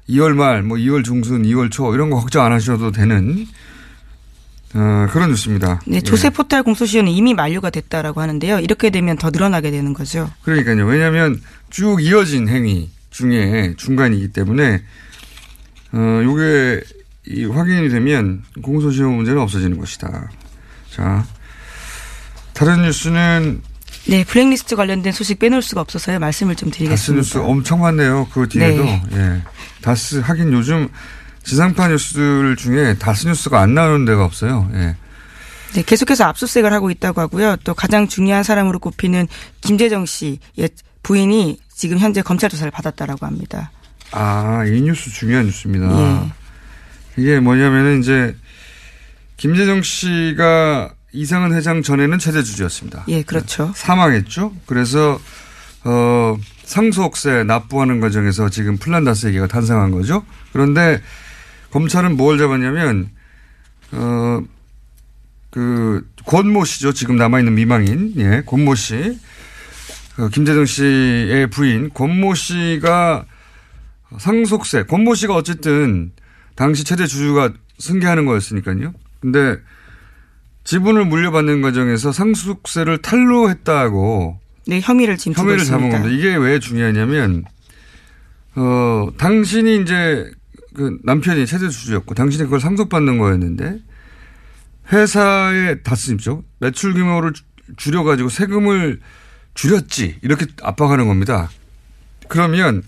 [0.10, 3.46] 2월 말, 뭐 2월 중순, 2월 초 이런 거 걱정 안 하셔도 되는
[4.76, 5.82] 어, 그런 뉴스입니다.
[5.86, 8.60] 네, 조세 포탈 공소시효는 이미 만료가 됐다라고 하는데요.
[8.60, 10.32] 이렇게 되면 더 늘어나게 되는 거죠.
[10.44, 10.86] 그러니까요.
[10.86, 14.82] 왜냐하면 쭉 이어진 행위 중에 중간이기 때문에
[15.92, 16.82] 어, 요게
[17.28, 20.30] 이 확인이 되면 공소시효 문제는 없어지는 것이다.
[20.90, 21.26] 자,
[22.54, 23.62] 다른 뉴스는
[24.08, 26.20] 네, 블랙리스트 관련된 소식 빼놓을 수가 없어서요.
[26.20, 27.22] 말씀을 좀 다스 드리겠습니다.
[27.22, 28.28] 뉴스 엄청 많네요.
[28.34, 28.84] 그 뒤에도.
[28.84, 29.02] 네.
[29.14, 29.42] 예.
[29.82, 30.90] 다스 하긴 요즘
[31.44, 34.70] 지상파 뉴스들 중에 다스 뉴스가 안 나오는 데가 없어요.
[34.74, 34.96] 예.
[35.74, 37.58] 네, 계속해서 압수수색을 하고 있다고 하고요.
[37.64, 39.28] 또 가장 중요한 사람으로 꼽히는
[39.62, 40.70] 김재정 씨의
[41.02, 43.72] 부인이 지금 현재 검찰 조사를 받았다라고 합니다.
[44.12, 45.88] 아, 이 뉴스 중요한 뉴스입니다.
[46.00, 46.32] 예.
[47.22, 48.36] 이게 뭐냐면은 이제
[49.38, 53.06] 김재정 씨가 이상은 회장 전에는 최대 주주였습니다.
[53.08, 53.72] 예, 그렇죠.
[53.76, 54.54] 사망했죠.
[54.66, 55.20] 그래서
[55.84, 60.26] 어 상속세 납부하는 과정에서 지금 플란다스 얘기가 탄생한 거죠.
[60.54, 61.02] 그런데
[61.74, 63.10] 검찰은 뭘 잡았냐면
[63.92, 64.44] 어
[65.54, 66.94] 그 권모 씨죠.
[66.94, 69.20] 지금 남아 있는 미망인 예 권모 씨.
[70.16, 73.26] 그 김재정 씨의 부인 권모 씨가
[74.18, 76.12] 상속세 권모 씨가 어쨌든
[76.56, 78.96] 당시 최대 주주가 승계하는 거였으니까요.
[79.20, 79.58] 근데
[80.64, 85.90] 지분을 물려받는 과정에서 상속세를 탈루했다고 네, 혐의를 두고 혐의를 잡은.
[85.92, 86.10] 겁니다.
[86.10, 87.44] 이게 왜 중요하냐면
[88.56, 90.32] 어 당신이 이제
[90.74, 93.80] 그 남편이 최대 주주였고 당신이 그걸 상속받는 거였는데
[94.92, 96.44] 회사에 다스림죠.
[96.60, 97.34] 매출 규모를
[97.78, 99.00] 줄여가지고 세금을
[99.54, 100.20] 줄였지.
[100.24, 101.50] 이렇게 압박하는 겁니다.
[102.28, 102.84] 그러면,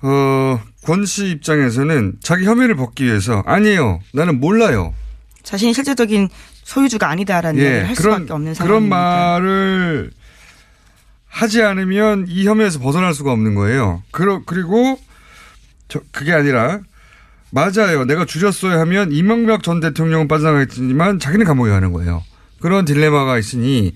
[0.00, 4.00] 어, 권 씨 입장에서는 자기 혐의를 벗기 위해서 아니에요.
[4.12, 4.94] 나는 몰라요.
[5.42, 6.28] 자신이 실질적인
[6.64, 8.64] 소유주가 아니다라는 얘기를 할 수밖에 없는 상황입니다.
[8.64, 10.10] 그런 말을
[11.26, 14.02] 하지 않으면 이 혐의에서 벗어날 수가 없는 거예요.
[14.10, 14.98] 그러, 그리고
[15.88, 16.80] 저, 그게 아니라
[17.50, 18.04] 맞아요.
[18.04, 22.22] 내가 줄였어야 하면 이명박 전 대통령은 빠져나가겠지만 자기는 감옥에 가는 거예요.
[22.60, 23.94] 그런 딜레마가 있으니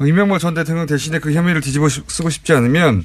[0.00, 3.04] 이명박 전 대통령 대신에 그 혐의를 뒤집어 쓰고 싶지 않으면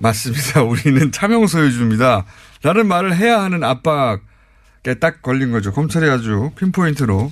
[0.00, 0.62] 맞습니다.
[0.64, 2.24] 우리는 차명 소유주입니다.
[2.62, 5.72] 라는 말을 해야 하는 압박에 딱 걸린 거죠.
[5.72, 7.30] 검찰이 아주 핀포인트로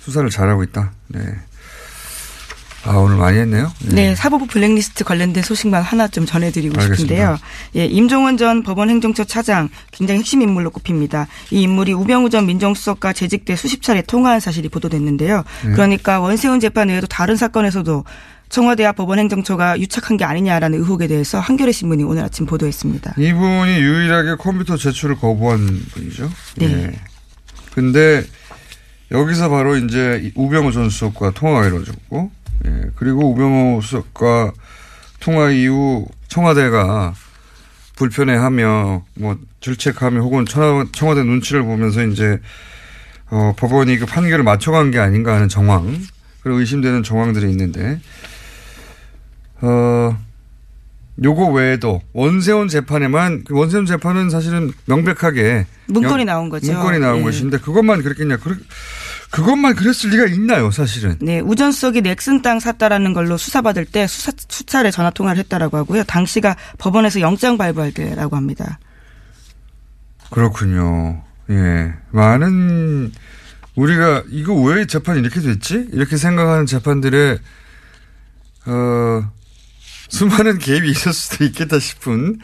[0.00, 0.92] 수사를 잘하고 있다.
[1.08, 1.20] 네.
[2.84, 3.70] 아, 오늘 많이 했네요.
[3.86, 4.14] 네.
[4.14, 6.96] 사법부 블랙리스트 관련된 소식만 하나 좀 전해드리고 알겠습니다.
[6.96, 7.38] 싶은데요.
[7.76, 11.26] 예, 임종원 전 법원행정처 차장 굉장히 핵심 인물로 꼽힙니다.
[11.50, 15.44] 이 인물이 우병우 전 민정수석과 재직 때 수십 차례 통화한 사실이 보도됐는데요.
[15.64, 15.72] 네.
[15.72, 18.04] 그러니까 원세훈 재판 외에도 다른 사건에서도
[18.48, 23.16] 청와대와 법원행정처가 유착한 게 아니냐라는 의혹에 대해서 한겨레 신문이 오늘 아침 보도했습니다.
[23.18, 26.30] 이분이 유일하게 컴퓨터 제출을 거부한 분이죠.
[26.56, 26.66] 네.
[26.66, 26.92] 예.
[27.74, 28.24] 근데
[29.10, 32.30] 여기서 바로 이제 우병우 전 수석과 통화가 이루어졌고,
[32.66, 32.90] 예.
[32.96, 34.52] 그리고 우병우 수석과
[35.20, 37.14] 통화 이후 청와대가
[37.96, 42.40] 불편해하며 뭐 질책하며 혹은 청와- 청와대 눈치를 보면서 이제
[43.30, 45.98] 어, 법원이 그 판결을 맞춰간 게 아닌가 하는 정황
[46.42, 48.00] 그리고 의심되는 정황들이 있는데
[49.60, 50.16] 어
[51.22, 56.72] 요거 외에도 원세훈 재판에만 그 원세훈 재판은 사실은 명백하게 문건이 영- 나온 거죠.
[56.72, 57.22] 문건이 나온 예.
[57.24, 58.36] 것인데 그것만 그랬겠냐?
[58.36, 58.56] 그,
[59.30, 61.16] 그것만 그랬을 리가 있나요, 사실은?
[61.20, 66.04] 네, 우전 수석이 넥슨 땅 샀다라는 걸로 수사받을 때 수사, 수차례 전화 통화를 했다라고 하고요.
[66.04, 68.78] 당시가 법원에서 영장 발부할 때라고 합니다.
[70.30, 71.22] 그렇군요.
[71.50, 71.94] 예.
[72.10, 73.12] 많은
[73.74, 75.88] 우리가 이거 왜 재판이 이렇게 됐지?
[75.92, 77.38] 이렇게 생각하는 재판들의
[78.66, 79.30] 어
[80.08, 82.38] 수많은 개입이 있을 수도 있겠다 싶은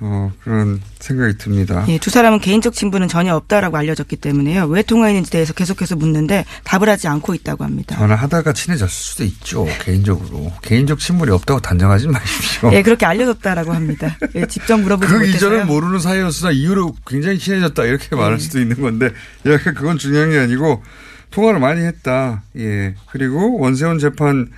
[0.00, 1.84] 어 그런 생각이 듭니다.
[1.88, 4.66] 예, 두 사람은 개인적 친분은 전혀 없다라고 알려졌기 때문에요.
[4.66, 7.96] 왜 통화했는지 대해서 계속해서 묻는데 답을 하지 않고 있다고 합니다.
[7.96, 9.66] 전화하다가 친해졌을 수도 있죠.
[9.80, 10.52] 개인적으로.
[10.62, 12.72] 개인적 친분이 없다고 단정하지 마십시오.
[12.74, 14.16] 예, 그렇게 알려졌다라고 합니다.
[14.34, 15.36] 예, 직접 물어보지 그 못해서요.
[15.36, 19.10] 이전은 모르는 사이였으나 이후로 굉장히 친해졌다 이렇게 말할 수도 있는 건데
[19.46, 20.82] 약간 그건 중요한 게 아니고
[21.30, 22.42] 통화를 많이 했다.
[22.58, 22.94] 예.
[23.10, 24.50] 그리고 원세훈 재판은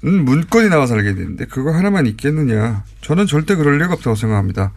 [0.00, 2.84] 문건이 나와서 알게 되는데 그거 하나만 있겠느냐.
[3.00, 4.72] 저는 절대 그럴 리가 없다고 생각합니다.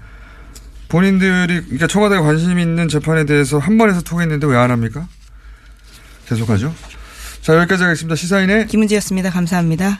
[0.90, 5.08] 본인들이 그러니까 청와대가 관심 있는 재판에 대해서 한 번에서 통했는데 왜 안 합니까?
[6.28, 6.74] 계속하죠.
[7.42, 8.16] 자 여기까지 하겠습니다.
[8.16, 9.30] 시사인의 김은지였습니다.
[9.30, 10.00] 감사합니다.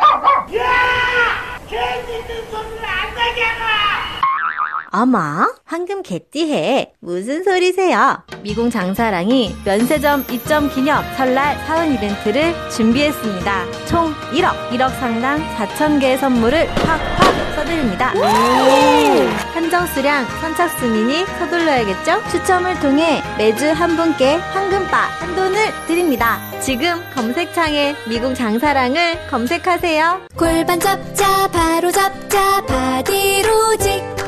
[0.00, 1.58] 야!
[1.68, 3.67] 괜히 있는 소리를 안 나게 하라!
[5.00, 6.94] 어머, 황금 개띠해.
[6.98, 8.18] 무슨 소리세요?
[8.42, 13.86] 미궁 장사랑이 면세점 입점 기념 설날 사은 이벤트를 준비했습니다.
[13.86, 18.12] 총 1억, 1억 상당 4,000개의 선물을 팍팍 써드립니다.
[19.54, 22.20] 한정 수량 선착 순이니 서둘러야겠죠?
[22.32, 26.40] 추첨을 통해 매주 한 분께 황금바 한 돈을 드립니다.
[26.60, 30.22] 지금 검색창에 미궁 장사랑을 검색하세요.
[30.36, 34.27] 골반 잡자 바로 잡자 바디로직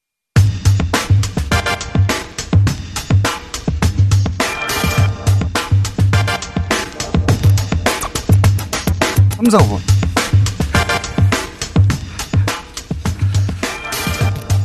[9.41, 9.79] 3, 4, 5번.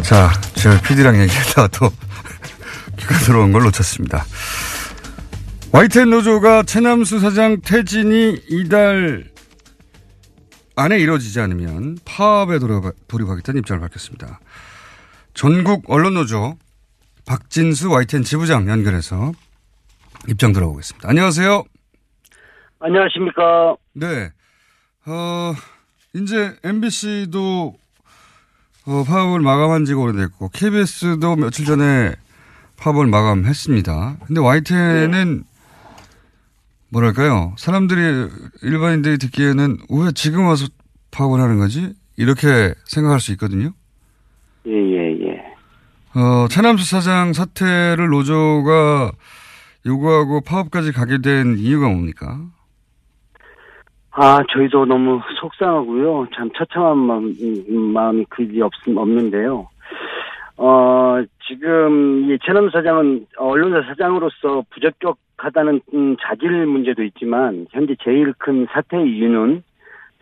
[0.05, 1.91] 자, 제가 PD랑 얘기하다가 또
[2.99, 4.25] 귀가 들어온 걸 놓쳤습니다.
[5.73, 9.25] YTN 노조가 최남수 사장 퇴진이 이달
[10.77, 14.41] 안에 이루어지지 않으면 파업에 돌입하- 돌입하겠다는 입장을 밝혔습니다.
[15.33, 16.59] 전국 언론노조
[17.25, 19.33] 박진수 YTN 지부장 연결해서
[20.29, 21.09] 입장 들어보겠습니다.
[21.09, 21.65] 안녕하세요.
[22.81, 23.77] 안녕하십니까.
[23.95, 24.31] 네.
[25.07, 25.55] 어,
[26.15, 27.77] 이제 MBC도
[28.87, 32.15] 어, 파업을 마감한 지가 오래됐고, KBS도 며칠 전에
[32.77, 34.19] 파업을 마감했습니다.
[34.27, 35.45] 근데 YTN은
[36.91, 37.55] 뭐랄까요.
[37.59, 38.29] 사람들이,
[38.63, 40.67] 일반인들이 듣기에는 왜 지금 와서
[41.11, 41.95] 파업을 하는 거지?
[42.17, 43.73] 이렇게 생각할 수 있거든요.
[44.67, 46.19] 예, 예, 예.
[46.19, 49.13] 어, 차남수 사장 사퇴를 노조가
[49.85, 52.41] 요구하고 파업까지 가게 된 이유가 뭡니까?
[54.19, 56.29] 아, 저희도 너무 속상하고요.
[56.35, 57.35] 참 처참한 마음,
[57.69, 59.69] 음, 마음이 그지 없, 없는데요.
[60.57, 68.67] 어, 지금 이 최남 사장은 언론사 사장으로서 부적격하다는 음, 자질 문제도 있지만 현재 제일 큰
[68.71, 69.63] 사퇴 이유는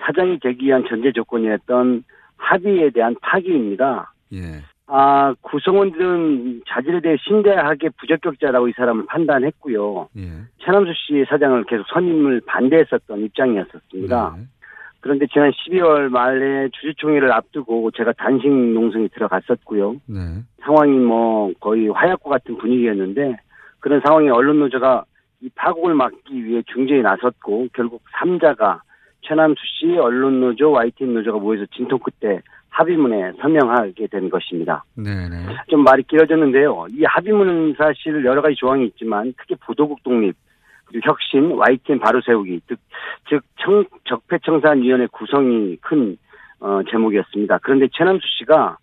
[0.01, 2.03] 사장이 되기 위한 전제 조건이었던
[2.37, 4.13] 합의에 대한 파기입니다.
[4.33, 4.41] 예.
[4.87, 10.09] 아, 구성원들은 자질에 대해 심대하게 부적격자라고 이 사람을 판단했고요.
[10.19, 10.23] 예.
[10.59, 14.37] 최남수 씨 사장을 계속 선임을 반대했었던 입장이었었습니다.
[15.01, 19.97] 그런데 지난 12월 말에 주주총회를 앞두고 제가 단식 농성에 들어갔었고요.
[20.07, 20.43] 네.
[20.63, 23.37] 상황이 뭐 거의 화약고 같은 분위기였는데
[23.81, 25.05] 그런 상황에 언론 노조가
[25.43, 28.81] 이 파국을 막기 위해 중재에 나섰고 결국 3자가
[29.21, 32.41] 최남수 씨, 언론 노조, YTN 노조가 모여서 진통 끝에
[32.75, 34.85] 합의문에 서명하게 된 것입니다.
[34.97, 35.47] 네네.
[35.69, 36.87] 좀 말이 길어졌는데요.
[36.91, 40.35] 이 합의문은 사실 여러 가지 조항이 있지만 특히 보도국 독립,
[40.87, 42.79] 그리고 혁신, YTN 바로 세우기, 즉,
[43.29, 46.17] 즉 청, 적폐청산위원회 구성이 큰
[46.59, 47.59] 어, 제목이었습니다.
[47.63, 48.79] 그런데 최남수 씨가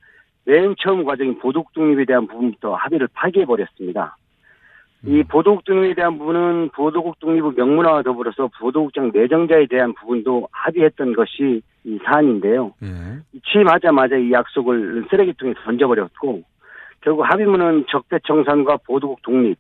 [0.46, 4.16] 맨 처음 과정인 보도국 독립에 대한 부분부터 합의를 파기해 버렸습니다.
[5.04, 11.62] 이 보도국 독립에 대한 부분은 보도국 독립의 명문화와 더불어서 보도국장 내정자에 대한 부분도 합의했던 것이
[11.84, 12.74] 이 사안인데요.
[13.34, 16.44] 이 취임하자마자 이 약속을 쓰레기통에 던져버렸고
[17.02, 19.58] 결국 합의문은 적폐청산과 보도국 독립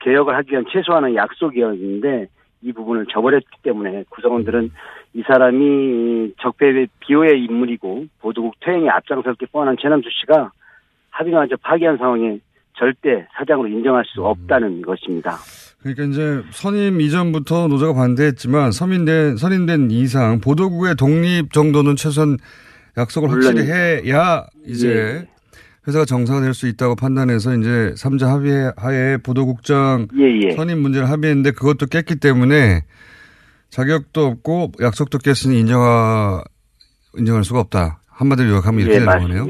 [0.00, 2.28] 개혁을 하기 위한 최소한의 약속이었는데
[2.62, 4.70] 이 부분을 저버렸기 때문에 구성원들은
[5.14, 10.50] 이 사람이 적폐의 비호의 인물이고 보도국 퇴행에 앞장설 게 뻔한 최남수 씨가
[11.10, 12.38] 합의마저 파기한 상황에
[12.78, 15.36] 절대 사장으로 인정할 수 없다는 것입니다.
[15.80, 22.36] 그러니까 이제 선임 이전부터 노조가 반대했지만 선임된, 선임된 이상 보도국의 독립 정도는 최소한
[22.96, 25.28] 약속을 확실히 해야 이제 예.
[25.86, 30.56] 회사가 정상화될 수 있다고 판단해서 이제 3자 합의 하에 보도국장 예, 예.
[30.56, 32.82] 선임 문제를 합의했는데 그것도 깼기 때문에
[33.70, 36.42] 자격도 없고 약속도 깼으니 인정하,
[37.16, 38.00] 인정할 수가 없다.
[38.08, 39.46] 한마디로 요약하면 이렇게 예, 되는 거네요.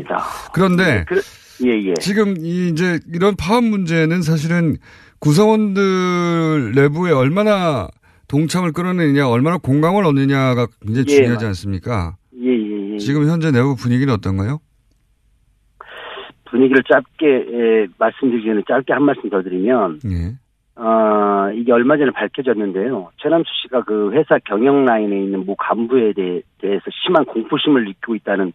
[0.53, 1.21] 그런데 그,
[1.65, 1.95] 예, 예.
[2.01, 4.77] 지금 이 이제 이런 파업 문제는 사실은
[5.21, 7.89] 구성원들 내부에 얼마나
[8.29, 12.17] 동참을 끌어내느냐, 얼마나 공감을 얻느냐가 굉장히 예, 중요하지 맞- 않습니까?
[12.41, 12.99] 예, 예, 예.
[12.99, 14.61] 지금 현재 내부 분위기는 어떤가요?
[16.51, 20.35] 분위기를 짧게 예, 말씀드리기 전에 짧게 한 말씀 더 드리면 예.
[20.81, 23.11] 어, 이게 얼마 전에 밝혀졌는데요.
[23.21, 28.53] 최남수 씨가 그 회사 경영 라인에 있는 모 간부에 대해, 대해서 심한 공포심을 느끼고 있다는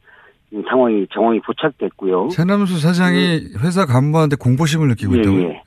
[0.70, 2.30] 상황이 정황이 포착됐고요.
[2.30, 5.42] 최남수 사장이 회사 간부한테 공포심을 느끼고 예, 있다고요?
[5.42, 5.62] 예.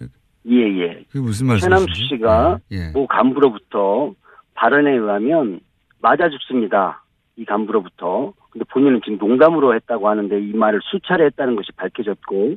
[0.49, 1.05] 예, 예.
[1.11, 1.61] 그게 무슨 말씀이신지?
[1.93, 2.91] 최남수 씨가 예.
[2.93, 4.13] 모 간부로부터
[4.55, 5.61] 발언에 의하면
[6.01, 7.03] 맞아 죽습니다.
[7.37, 8.33] 이 간부로부터.
[8.51, 12.57] 근데 본인은 지금 농담으로 했다고 하는데 이 말을 수차례 했다는 것이 밝혀졌고,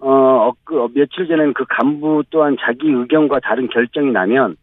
[0.00, 4.56] 어, 어, 그, 어, 며칠 전에는 그 간부 또한 자기 의견과 다른 결정이 나면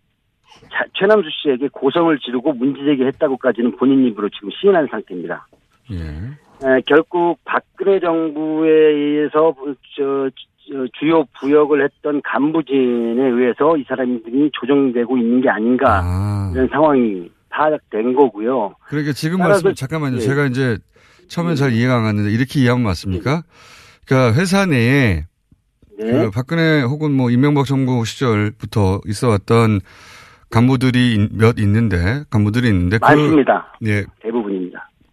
[0.71, 5.45] 자- 최남수 씨에게 고성을 지르고 문제제기했다고까지는 본인 입으로 지금 시인한 상태입니다.
[5.91, 5.97] 예.
[6.63, 10.29] 에, 결국 박근혜 정부에 의해서 부- 저,
[10.67, 16.01] 저 주요 부역을 했던 간부진에 의해서 이 사람들이 조정되고 있는 게 아닌가
[16.53, 18.75] 이런 상황이 파악된 거고요.
[18.87, 20.17] 그러니까 지금 말씀 잠깐만요.
[20.17, 20.19] 예.
[20.21, 20.77] 제가 이제
[21.27, 23.43] 처음에 잘 이해가 안 갔는데 이렇게 이해하면 맞습니까?
[24.07, 25.25] 그러니까 회사 내에
[25.97, 26.11] 네.
[26.11, 29.79] 그 박근혜 혹은 뭐 이명박 정부 시절부터 있어왔던
[30.51, 33.73] 간부들이 인- 몇 있는데 간부들이 있는데 그- 많습니다.
[33.85, 34.64] 예, 대부분입니다.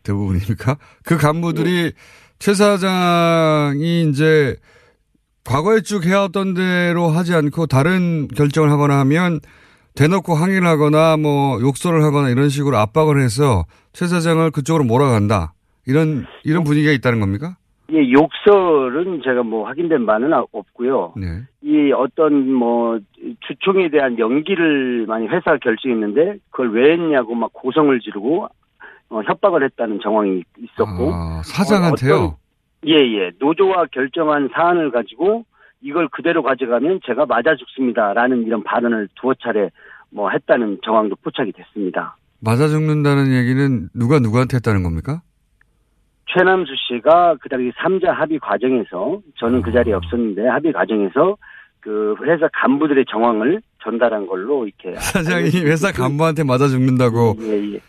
[0.03, 0.77] 대부분입니까?
[1.05, 1.93] 그 간부들이
[2.38, 4.57] 최 사장이 이제
[5.45, 9.41] 과거에 쭉 해왔던 대로 하지 않고 다른 결정을 하거나 하면
[9.95, 15.53] 대놓고 항의를 하거나 뭐 욕설을 하거나 이런 식으로 압박을 해서 최 사장을 그쪽으로 몰아간다.
[15.87, 17.57] 이런, 이런 분위기가 있다는 겁니까?
[17.92, 21.13] 예, 욕설은 제가 뭐 확인된 바는 아- 없고요.
[21.17, 21.27] 네.
[21.63, 22.98] 이 어떤 뭐
[23.46, 28.48] 주총에 대한 연기를 많이 회사가 결정했는데 그걸 왜 했냐고 막 고성을 지르고
[29.13, 32.15] 어, 협박을 했다는 정황이 있었고 아, 사장한테요?
[32.15, 32.37] 어, 어떤-
[32.87, 33.31] 예, 예.
[33.38, 35.44] 노조와 결정한 사안을 가지고
[35.83, 39.71] 이걸 그대로 가져가면 제가 맞아 죽습니다라는 이런 발언을 두어 차례
[40.10, 42.17] 뭐 했다는 정황도 포착이 됐습니다.
[42.40, 45.21] 맞아 죽는다는 얘기는 누가 누구한테 했다는 겁니까?
[46.35, 49.73] 최남수 씨가 그 당시 3자 합의 과정에서 저는 그 아.
[49.75, 51.37] 자리에 없었는데 합의 과정에서
[51.81, 57.37] 그 회사 간부들의 정황을 전달한 걸로 이렇게 사장이 회사 간부한테 맞아 죽는다고.
[57.42, 57.81] 예, 예.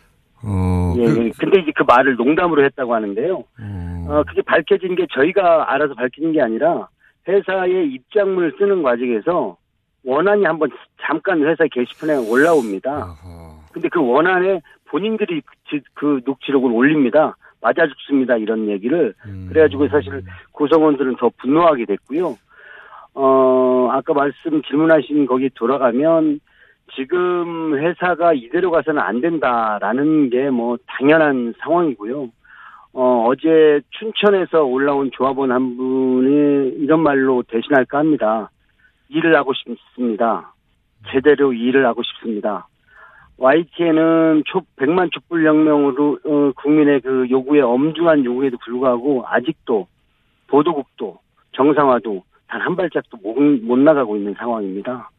[0.43, 1.31] 어, 예, 그- 예.
[1.37, 3.43] 근데 이제 그 말을 농담으로 했다고 하는데요.
[4.09, 6.87] 어, 그게 밝혀진 게 저희가 알아서 밝혀진 게 아니라
[7.27, 9.55] 회사의 입장문을 쓰는 과정에서
[10.05, 10.69] 원안이 한번
[11.01, 13.15] 잠깐 회사 게시판에 올라옵니다.
[13.71, 17.35] 근데 그 원안에 본인들이 그, 그 녹취록을 올립니다.
[17.61, 18.35] 맞아 죽습니다.
[18.35, 19.13] 이런 얘기를.
[19.47, 20.21] 그래가지고 사실
[20.51, 22.35] 구성원들은 더 분노하게 됐고요.
[23.15, 26.39] 어, 아까 말씀 질문하신 거기 돌아가면
[26.95, 32.29] 지금 회사가 이대로 가서는 안 된다라는 게 뭐 당연한 상황이고요.
[32.93, 38.51] 어, 어제 춘천에서 올라온 조합원 한 분이 이런 말로 대신할까 합니다.
[39.09, 40.53] 일을 하고 싶습니다.
[41.11, 42.67] 제대로 일을 하고 싶습니다.
[43.37, 49.87] YTN은 초, 100만 촛불 혁명으로, 어, 국민의 그 요구에 엄중한 요구에도 불구하고 아직도
[50.47, 51.17] 보도국도
[51.53, 55.09] 정상화도 단 한 발짝도 못, 못 나가고 있는 상황입니다.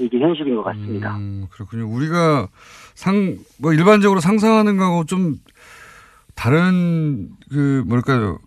[0.00, 1.16] 이게 현실인 것 같습니다.
[1.16, 1.88] 음, 그렇군요.
[1.88, 2.48] 우리가
[2.94, 5.36] 상, 뭐 일반적으로 상상하는 거하고 좀
[6.34, 8.38] 다른 그 뭘까요?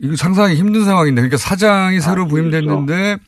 [0.00, 3.18] 이거 상상하기 힘든 상황인데, 그러니까 사장이 새로 부임됐는데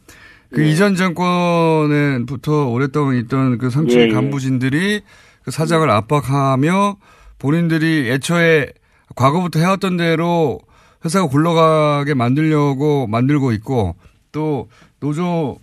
[0.51, 4.09] 그 이전 정권에부터 오랫동안 있던 그 삼층 예, 예.
[4.09, 5.03] 간부진들이
[5.43, 6.97] 그 사장을 압박하며
[7.39, 8.73] 본인들이 애초에
[9.17, 10.61] 과거부터 해왔던 대로
[11.05, 13.97] 회사가 굴러가게 만들려고 만들고 있고
[14.31, 14.69] 또
[15.01, 15.59] 노조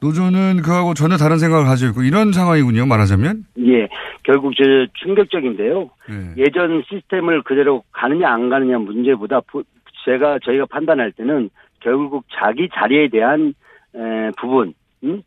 [0.00, 2.86] 노조는 그하고 전혀 다른 생각을 가지고 있고 이런 상황이군요.
[2.86, 3.44] 말하자면.
[3.66, 3.88] 예,
[4.22, 5.90] 결국 저 충격적인데요.
[6.08, 6.34] 네.
[6.44, 9.64] 예전 시스템을 그대로 가느냐 안 가느냐 문제보다 부-
[10.04, 13.52] 제가 저희가 판단할 때는 결국 자기 자리에 대한
[13.94, 14.72] 에, 부분,
[15.04, 15.20] 음?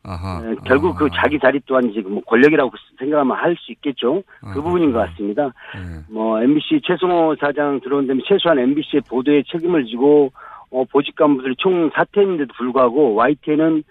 [0.52, 4.24] 에, 결국 그 자기 자리 또한 지금 뭐 권력이라고 생각하면 할 수 있겠죠.
[4.54, 5.52] 그 부분인 것 같습니다.
[6.10, 10.32] 뭐 MBC 최승호 사장 들어온 다음에 최소한 MBC의 보도에 책임을 지고
[10.72, 13.84] 어, 보직 간부들이 총 사퇴했는데도 불구하고 YTN은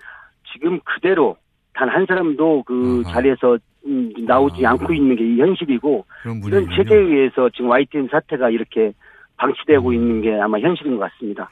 [0.53, 1.37] 지금 그대로
[1.75, 6.99] 단 한 사람도 그 자리에서 음, 나오지 않고 있는 게 이 현실이고 그런 이런 체제에
[6.99, 8.93] 의해서 지금 YTN 사태가 이렇게
[9.39, 9.95] 방치되고 음.
[9.95, 11.49] 있는 게 아마 현실인 것 같습니다.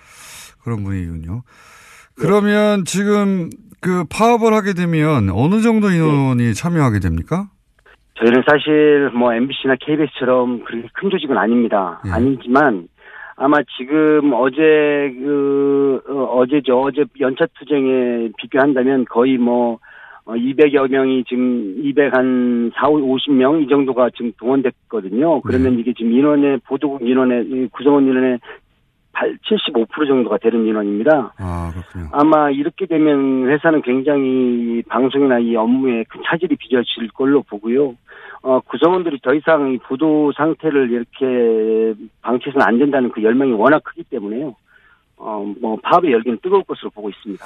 [0.62, 1.42] 그런 분위기군요.
[2.16, 3.48] 그러면 지금
[3.80, 7.48] 그 파업을 하게 되면 어느 정도 인원이 참여하게 됩니까?
[8.18, 12.01] 저희는 사실 뭐 MBC나 KBS처럼 그렇게 큰 조직은 아닙니다.
[12.05, 12.86] 아니지만
[13.43, 14.61] 아마 지금 어제
[15.18, 19.78] 그 어, 어제죠 어제 연차 투쟁에 비교한다면 거의 뭐
[20.26, 25.41] 어, 200여 명이 지금 200 한 4, 50명 이 정도가 지금 동원됐거든요.
[25.41, 28.41] 그러면 이게 지금 인원의 보도국 인원의 이 구성원 인원의 8,
[29.48, 31.32] 75% 정도가 되는 인원입니다.
[31.38, 32.08] 아, 그렇군요.
[32.12, 34.22] 아마 이렇게 되면 회사는 굉장히
[34.78, 37.94] 이 방송이나 이 업무에 큰 차질이 빚어질 걸로 보고요.
[38.42, 44.02] 어, 구성원들이 더 이상 이 보도 상태를 이렇게 방치해서는 안 된다는 그 열망이 워낙 크기
[44.04, 44.54] 때문에요.
[45.18, 47.44] 어, 뭐, 파업의 열기는 뜨거울 것으로 보고 있습니다.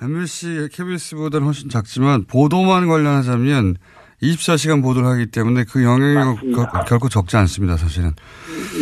[0.00, 3.74] MBC, KBS보다는 훨씬 작지만 보도만 관련하자면
[4.22, 8.10] 24시간 보도를 하기 때문에 그 영향이 거- 결코 적지 않습니다, 사실은.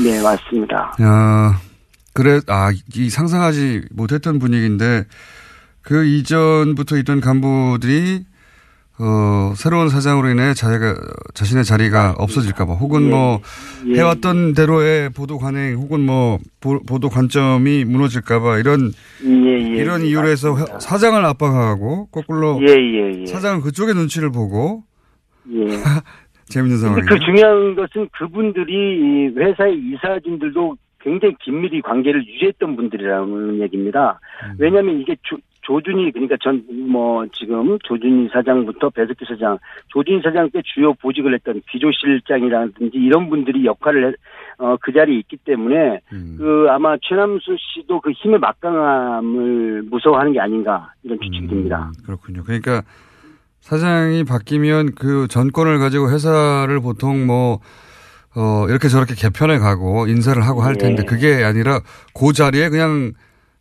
[0.05, 0.95] 네, 맞습니다.
[1.01, 1.53] 야,
[2.17, 5.05] 그래, 아, 이 상상하지 못했던 분위기인데
[5.83, 8.25] 그 이전부터 있던 간부들이
[8.99, 10.97] 어, 새로운 사장으로 인해 자기가,
[11.35, 13.11] 자신의 자리가 없어질까봐 혹은 예.
[13.11, 13.41] 뭐
[13.89, 13.99] 예.
[13.99, 18.93] 해왔던 대로의 보도 관행 혹은 뭐 보, 도 관점이 무너질까봐 이런
[19.23, 19.83] 예, 예.
[19.83, 23.27] 이런 이유로 해서 회- 사장을 압박하고 거꾸로 예, 예, 예.
[23.27, 24.83] 사장은 그쪽의 눈치를 보고
[25.53, 25.67] 예.
[26.49, 27.07] 재밌는 상황이에요.
[27.07, 30.77] 그 중요한 것은 그분들이 이 회사의 이사진들도
[31.07, 34.19] 굉장히 긴밀히 관계를 유지했던 분들이라는 얘기입니다.
[34.59, 40.61] 왜냐하면 이게 조, 조준이 그러니까 전 뭐 지금 조준희 사장부터 배석규 사장, 조준희 사장 때
[40.65, 44.15] 주요 보직을 했던 비조실장이라든지 이런 분들이 역할을 해-
[44.59, 46.01] 어, 그 자리에 있기 때문에
[46.39, 51.91] 그 아마 최남수 씨도 그 힘의 막강함을 무서워하는 게 아닌가 이런 추측이 듭니다.
[52.05, 52.43] 그렇군요.
[52.45, 52.83] 그러니까
[53.61, 57.59] 사장이 바뀌면 그 전권을 가지고 회사를 보통 뭐,
[58.37, 61.07] 어, 이렇게 저렇게 개편해 가고 인사를 하고 할 텐데 예.
[61.07, 61.80] 그게 아니라
[62.14, 63.12] 그 자리에 그냥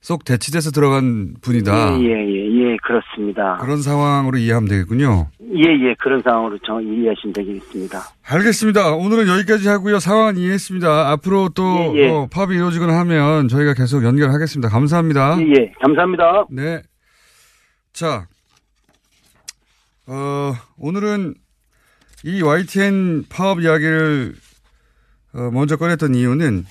[0.02, 1.98] 쏙 대치돼서 들어간 분이다.
[2.00, 3.58] 예, 예, 예, 그렇습니다.
[3.60, 5.30] 그런 상황으로 이해하면 되겠군요.
[5.42, 8.00] 예, 예, 그런 상황으로 정 이해하시면 되겠습니다.
[8.24, 8.94] 알겠습니다.
[8.94, 9.98] 오늘은 여기까지 하고요.
[9.98, 11.10] 상황은 이해했습니다.
[11.10, 11.64] 앞으로 또
[11.96, 12.10] 예, 예.
[12.10, 14.70] 어, 파업이 이루어지거나 하면 저희가 계속 연결하겠습니다.
[14.70, 15.38] 감사합니다.
[15.40, 16.46] 예, 예, 감사합니다.
[16.52, 16.82] 네.
[17.94, 18.28] 자,
[20.06, 21.34] 어, 오늘은
[22.26, 24.45] 이 YTN 파업 이야기를 어,
[25.52, 26.66] 먼저 꺼냈던 이유는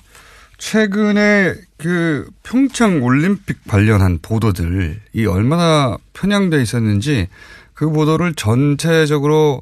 [0.57, 7.27] 최근에 그 평창 올림픽 관련한 보도들이 얼마나 편향돼 있었는지
[7.73, 9.61] 그 보도를 전체적으로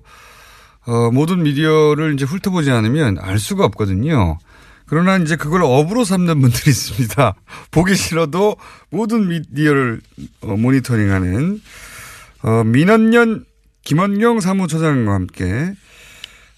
[0.85, 4.37] 어, 모든 미디어를 이제 훑어보지 않으면 알 수가 없거든요.
[4.85, 7.35] 그러나 이제 그걸 업으로 삼는 분들이 있습니다.
[7.71, 8.57] 보기 싫어도
[8.89, 10.01] 모든 미디어를
[10.41, 11.61] 어, 모니터링하는
[12.43, 13.45] 어, 민원년
[13.83, 15.73] 김원경 사무처장과 함께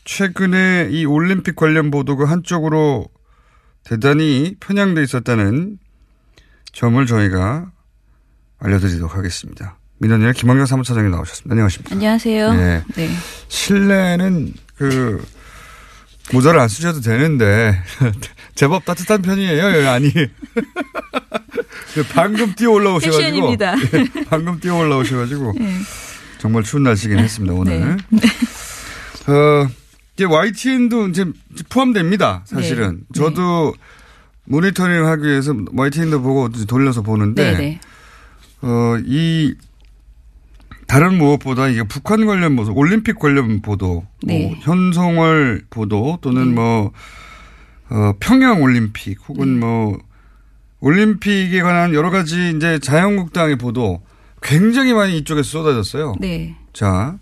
[0.06, 3.08] 최근에 이 올림픽 관련 보도가 한쪽으로
[3.84, 5.78] 대단히 편향돼 있었다는
[6.72, 7.72] 점을 저희가
[8.60, 9.78] 알려드리도록 하겠습니다.
[9.97, 11.53] 민원년 김원경 사무처장이 나오셨습니다.
[11.53, 11.95] 안녕하십니까.
[11.95, 12.53] 안녕하세요.
[12.53, 12.84] 네.
[12.95, 13.10] 네.
[13.47, 15.26] 실내는 그
[16.34, 17.82] 모자를 안 쓰셔도 되는데
[18.56, 19.89] 제법 따뜻한 편이에요.
[19.89, 20.12] 아니
[22.14, 23.56] 방금 뛰어 올라오셔가지고.
[23.58, 23.76] 네,
[24.30, 25.74] 방금 뛰어 올라오셔가지고 네.
[26.39, 27.97] 정말 추운 날씨긴 했습니다 오늘.
[29.28, 29.68] 어
[30.16, 31.26] 이제 YTN도 이제
[31.70, 32.43] 포함됩니다.
[32.45, 33.20] 사실은 네.
[33.20, 33.74] 저도
[34.45, 37.80] 모니터링 하기 위해서 YTN도 보고 돌려서 보는데 네, 네.
[38.61, 39.55] 어이
[40.88, 44.47] 다른 무엇보다 이게 북한 관련 보도, 올림픽 관련 보도, 네.
[44.47, 46.91] 뭐 현송월 보도 또는 뭐
[47.89, 49.66] 어, 평양 올림픽 혹은 네.
[49.66, 49.97] 뭐
[50.80, 54.03] 올림픽에 관한 여러 가지 이제 자유한국당의 보도
[54.41, 56.16] 굉장히 많이 이쪽에서 쏟아졌어요.
[56.20, 56.55] 네.
[56.72, 57.18] 자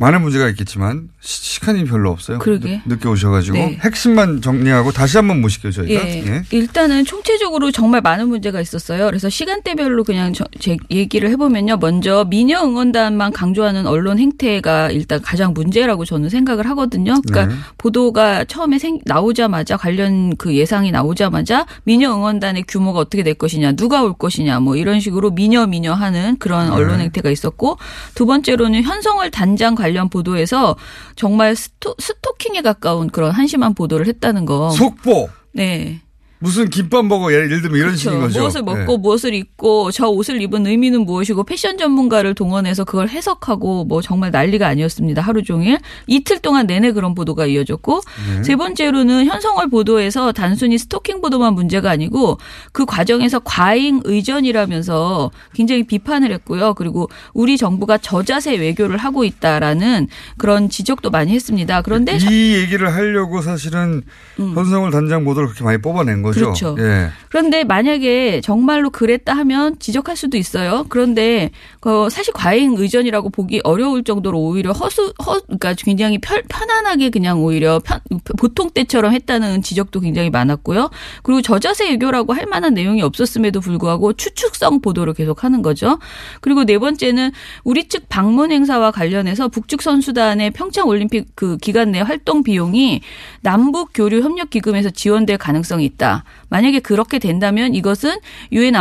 [0.00, 2.38] 많은 문제가 있겠지만 시- 시간이 별로 없어요.
[2.38, 2.80] 그러게.
[2.86, 3.78] 늦, 게 오셔가지고 네.
[3.82, 6.08] 핵심만 정리하고 다시 한번 모실게요 저희가.
[6.08, 6.24] 예.
[6.26, 6.42] 예.
[6.50, 9.04] 일단은 총체적으로 정말 많은 문제가 있었어요.
[9.06, 11.76] 그래서 시간대별로 그냥 저, 제 얘기를 해보면요.
[11.76, 17.20] 먼저 미녀 응원단만 강조하는 언론 행태가 일단 가장 문제라고 저는 생각을 하거든요.
[17.26, 17.60] 그러니까 네.
[17.76, 24.02] 보도가 처음에 생, 나오자마자 관련 그 예상이 나오자마자 미녀 응원단의 규모가 어떻게 될 것이냐, 누가
[24.02, 26.74] 올 것이냐, 뭐 이런 식으로 미녀 미녀 하는 그런 네.
[26.74, 27.76] 언론 행태가 있었고
[28.14, 30.76] 두 번째로는 현성월 단장 관련 보도에서
[31.16, 34.70] 정말 스토, 스토킹에 가까운 그런 한심한 보도를 했다는 거.
[34.70, 35.28] 속보.
[35.52, 36.00] 네.
[36.42, 38.26] 무슨 김밥 먹어 예를 들면 이런 식인 그렇죠.
[38.26, 38.40] 거죠.
[38.40, 38.96] 무엇을 먹고 예.
[38.96, 44.66] 무엇을 입고 저 옷을 입은 의미는 무엇이고 패션 전문가를 동원해서 그걸 해석하고 뭐 정말 난리가
[44.66, 45.20] 아니었습니다.
[45.20, 48.00] 하루 종일 이틀 동안 내내 그런 보도가 이어졌고
[48.36, 48.42] 네.
[48.42, 52.38] 세 번째로는 현성월 보도에서 단순히 스토킹 보도만 문제가 아니고
[52.72, 56.72] 그 과정에서 과잉 의전이라면서 굉장히 비판을 했고요.
[56.72, 61.82] 그리고 우리 정부가 저자세 외교를 하고 있다라는 그런 지적도 많이 했습니다.
[61.82, 64.02] 그런데 이 얘기를 하려고 사실은
[64.38, 66.29] 현성을 단장 보도를 그렇게 많이 뽑아낸 거죠.
[66.30, 66.34] 음.
[66.34, 66.76] 그렇죠.
[66.78, 67.08] 예.
[67.28, 70.86] 그런데 만약에 정말로 그랬다 하면 지적할 수도 있어요.
[70.88, 71.50] 그런데
[71.80, 77.42] 그 사실 과잉 의전이라고 보기 어려울 정도로 오히려 허수 허 그러니까 굉장히 편, 편안하게 그냥
[77.42, 78.00] 오히려 편,
[78.38, 80.90] 보통 때처럼 했다는 지적도 굉장히 많았고요.
[81.22, 85.98] 그리고 저자세 외교라고 할 만한 내용이 없었음에도 불구하고 추측성 보도를 계속하는 거죠.
[86.40, 87.30] 그리고 네 번째는
[87.64, 93.00] 우리 측 방문 행사와 관련해서 북측 선수단의 평창 올림픽 그 기간 내 활동 비용이
[93.40, 96.19] 남북 교류 협력 기금에서 지원될 가능성이 있다.
[96.48, 98.16] 만약에 그렇게 된다면 이것은
[98.52, 98.74] 유엔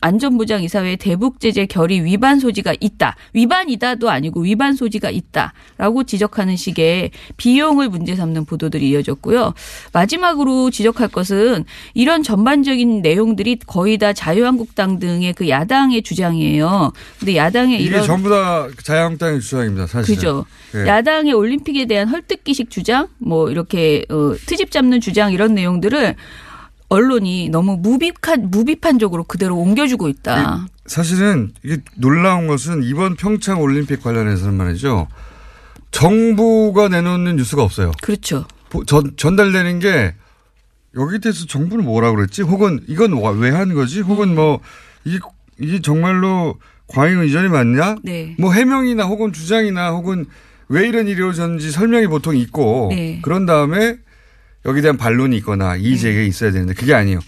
[0.00, 3.16] 안전보장 이사회 대북 제재 결의 위반 소지가 있다.
[3.32, 9.54] 위반이다도 아니고 위반 소지가 있다라고 지적하는 식의 비용을 문제 삼는 보도들이 이어졌고요.
[9.92, 11.64] 마지막으로 지적할 것은
[11.94, 16.92] 이런 전반적인 내용들이 거의 다 자유한국당 등의 그 야당의 주장이에요.
[17.18, 19.86] 근데 야당의 이게 이런 전부 다 자유한국당의 주장입니다.
[19.86, 20.16] 사실은.
[20.16, 20.44] 그죠.
[20.74, 20.86] 예.
[20.86, 26.14] 야당의 올림픽에 대한 헐뜯기식 주장, 뭐 이렇게 어, 트집 잡는 주장 이런 내용들을
[26.94, 30.66] 언론이 너무 무비판 무비판적으로 그대로 옮겨주고 있다.
[30.86, 35.08] 사실은 이게 놀라운 것은 이번 평창 올림픽 관련해서는 말이죠.
[35.90, 37.92] 정부가 내놓는 뉴스가 없어요.
[38.02, 38.46] 그렇죠.
[38.70, 40.14] 보- 전, 전달되는 게
[40.96, 42.42] 여기에 대해서 정부는 뭐라고 그랬지?
[42.42, 44.00] 혹은 이건 왜 하는 거지?
[44.00, 44.60] 혹은 뭐
[45.04, 45.18] 이게,
[45.58, 47.96] 이게 정말로 과잉 의전이 맞냐?
[48.04, 48.36] 네.
[48.38, 50.26] 뭐 해명이나 혹은 주장이나 혹은
[50.68, 53.20] 왜 이런 일이 이루어졌는지 설명이 보통 있고 네.
[53.22, 53.96] 그런 다음에
[54.66, 57.20] 여기에 대한 반론이 있거나 이의 제기가 있어야 되는데 그게 아니에요.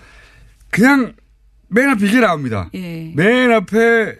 [0.70, 1.14] 그냥
[1.68, 2.70] 맨 앞에 이게 나옵니다.
[2.74, 3.12] 예.
[3.14, 4.16] 맨 앞에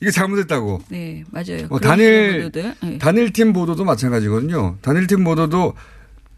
[0.00, 0.82] 이게 잘못했다고.
[0.88, 1.66] 네, 맞아요.
[1.70, 2.50] 어, 단일.
[2.52, 2.98] 네.
[2.98, 4.78] 단일팀 보도도 마찬가지거든요.
[4.80, 5.74] 단일팀 보도도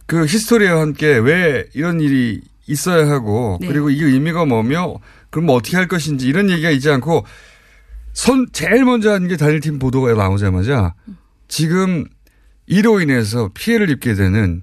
[0.07, 3.69] 그 history와 함께 왜 이런 일이 있어야 하고 네.
[3.69, 4.97] 그리고 이게 의미가 뭐며
[5.29, 7.25] 그럼 뭐 어떻게 할 것인지 이런 얘기가 있지 않고
[8.13, 10.95] 선 제일 먼저 한게 단일팀 보도가 나오자마자
[11.49, 12.05] 지금
[12.67, 14.63] 이로 인해서 피해를 입게 되는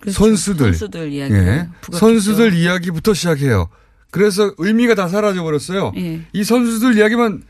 [0.00, 0.18] 그렇죠.
[0.18, 1.34] 선수들, 선수들 이야기.
[1.34, 1.68] 예.
[1.92, 3.68] 선수들 이야기부터 시작해요.
[4.10, 5.92] 그래서 의미가 다 사라져 버렸어요.
[5.96, 6.20] 예.
[6.32, 7.42] 이 선수들 이야기만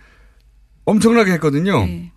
[0.84, 1.84] 엄청나게 했거든요.
[1.86, 2.10] 예.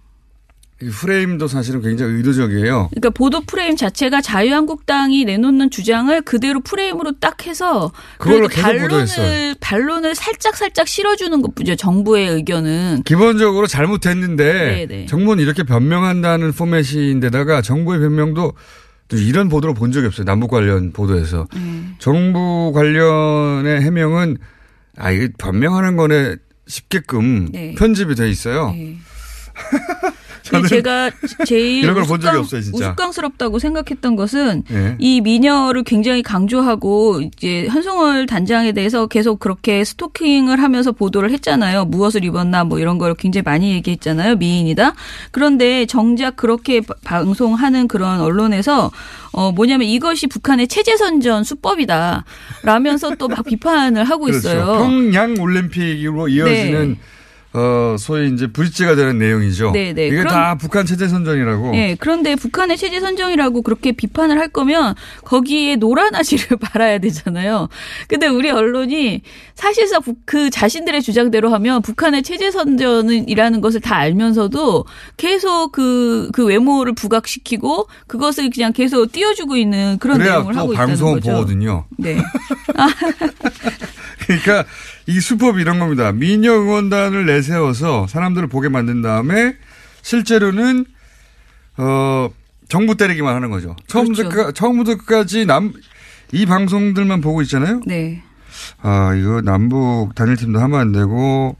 [0.84, 2.90] 이 프레임도 사실은 굉장히 의도적이에요.
[2.90, 9.56] 그러니까 보도 프레임 자체가 자유한국당이 내놓는 주장을 그대로 프레임으로 딱 해서 그걸로 계속 반론을.
[9.60, 11.76] 반론을 살짝 살짝 실어주는 것뿐이죠.
[11.76, 15.06] 정부의 의견은 기본적으로 잘못했는데 네네.
[15.06, 18.54] 정부는 이렇게 변명한다는 포맷인데다가 정부의 변명도 또
[19.18, 20.26] 이런 보도를 본 적이 없어요.
[20.26, 21.48] 남북 관련 보도에서.
[21.54, 21.96] 네.
[22.00, 24.38] 정부 관련의 해명은
[24.98, 26.36] 아, 이게 변명하는 거네
[26.68, 27.76] 싶게끔 네.
[27.76, 28.74] 편집이 돼 있어요.
[30.52, 31.12] 저는 제가
[31.46, 32.90] 제일 이런 걸본 적이 우스꽝- 없어요, 진짜.
[32.90, 34.96] 우스꽝스럽다고 생각했던 것은 예.
[35.00, 41.86] 이 미녀를 굉장히 강조하고 이제 현송월 단장에 대해서 계속 그렇게 스토킹을 하면서 보도를 했잖아요.
[41.86, 44.36] 무엇을 입었나 뭐 이런 걸 굉장히 많이 얘기했잖아요.
[44.36, 44.94] 미인이다.
[45.32, 48.92] 그런데 정작 그렇게 바- 방송하는 그런 언론에서
[49.34, 52.26] 어 뭐냐면 이것이 북한의 체제 선전 수법이다.
[52.64, 54.66] 라면서 또 막 비판을 하고 있어요.
[54.66, 54.84] 그렇죠.
[54.84, 56.98] 평양 올림픽으로 이어지는
[57.54, 59.72] 어 소위 이제 브릿지가 되는 내용이죠.
[59.72, 60.08] 네, 네.
[60.08, 61.76] 이게 그런- 다 북한 체제 선전이라고.
[61.76, 64.96] 예, 그런데 북한의 체제 선정이라고 그렇게 비판을 할 거면
[65.26, 67.68] 거기에 노란 아지를 발아야 되잖아요.
[68.08, 69.22] 근데 우리 언론이
[69.56, 74.86] 사실상 북- 그 자신들의 주장대로 하면 북한의 체제 선전이라는 것을 다 알면서도
[75.18, 80.96] 계속 그, 그 외모를 부각시키고 그것을 그냥 계속 띄워주고 있는 그런 내용을 또 하고 있다는
[80.96, 81.32] 거죠.
[81.32, 81.86] 보거든요.
[81.98, 82.18] 네.
[84.40, 84.70] 그러니까
[85.08, 86.12] 이 수법이 이런 겁니다.
[86.12, 89.56] 미녀 응원단을 내세워서 사람들을 보게 만든 다음에
[90.02, 90.86] 실제로는
[91.78, 92.30] 어
[92.70, 93.76] 정부 때리기만 하는 거죠.
[93.88, 94.48] 처음부터 그렇죠.
[94.48, 95.74] 끝- 처음부터 끝까지 남
[96.34, 97.82] 이 방송들만 보고 있잖아요.
[97.86, 98.24] 네.
[98.82, 101.58] 아 이거 남북 단일팀도 하면 안 되고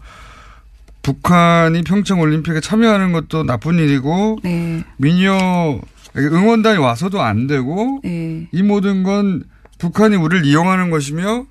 [1.02, 4.84] 북한이 평창 올림픽에 참여하는 것도 나쁜 일이고 네.
[4.96, 5.80] 미녀
[6.16, 8.48] 응원단이 와서도 안 되고 네.
[8.54, 9.44] 이 모든 건
[9.78, 11.46] 북한이 우리를 이용하는 것이며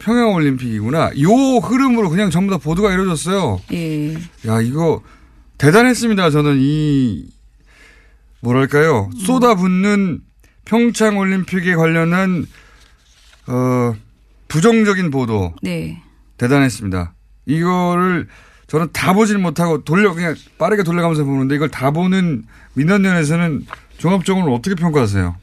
[0.00, 1.10] 평양 올림픽이구나.
[1.20, 3.60] 요 흐름으로 그냥 전부 다 보도가 이루어졌어요.
[3.72, 4.14] 예.
[4.46, 5.02] 야 이거
[5.58, 6.30] 대단했습니다.
[6.30, 7.28] 저는 이
[8.40, 10.20] 뭐랄까요 쏟아붓는
[10.64, 12.46] 평창 올림픽에 관련한
[13.46, 13.94] 어
[14.48, 16.02] 부정적인 보도 네.
[16.38, 17.12] 대단했습니다.
[17.46, 18.26] 이거를
[18.68, 22.44] 저는 다 보질 못하고 돌려 그냥 빠르게 돌려가면서 보는데 이걸 다 보는
[22.74, 23.66] 민원연에서는
[23.98, 25.36] 종합적으로 어떻게 평가하세요?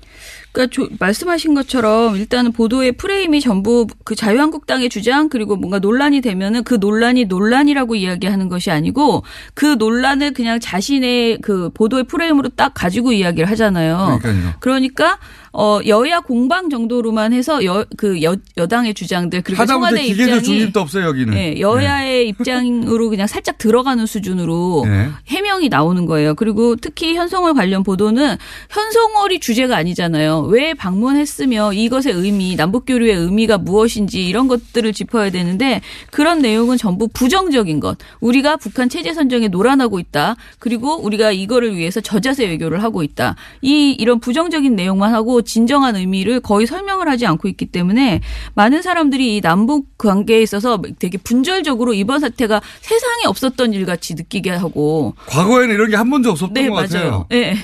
[0.52, 6.64] 그러니까 조- 말씀하신 것처럼 일단은 보도의 프레임이 전부 그 자유한국당의 주장 그리고 뭔가 논란이 되면은
[6.64, 13.12] 그 논란이 논란이라고 이야기하는 것이 아니고 그 논란을 그냥 자신의 그 보도의 프레임으로 딱 가지고
[13.12, 14.20] 이야기를 하잖아요.
[14.22, 14.54] 그러니까요.
[14.60, 15.20] 그러니까
[15.54, 18.22] 어 여야 공방 정도로만 해서 여 그
[18.58, 21.34] 여당의 주장들 그리고 청와대 입장이 중립도 없어요 여기는.
[21.38, 25.10] 예, 여야의 입장으로 그냥 살짝 들어가는 수준으로 네.
[25.28, 26.36] 해명이 나오는 거예요.
[26.36, 28.36] 그리고 특히 현송월 관련 보도는
[28.70, 30.07] 현송월이 주제가 아니잖아요.
[30.16, 35.82] 왜 방문했으며 이것의 의미, 남북교류의 의미가 무엇인지 이런 것들을 짚어야 되는데
[36.12, 37.98] 그런 내용은 전부 부정적인 것.
[38.22, 40.38] 우리가 북한 체제 선정에 노란하고 있다.
[40.60, 43.36] 그리고 우리가 이거를 위해서 저자세 외교를 하고 있다.
[43.62, 48.22] 이 이런 부정적인 내용만 하고 진정한 의미를 거의 설명을 하지 않고 있기 때문에
[48.56, 54.52] 많은 사람들이 이 남북 관계에 있어서 되게 분절적으로 이번 사태가 세상에 없었던 일 같이 느끼게
[54.52, 57.10] 하고 과거에는 이런 게 한 번도 없었던 네, 것 같아요.
[57.10, 57.26] 맞아요.
[57.30, 57.56] 네.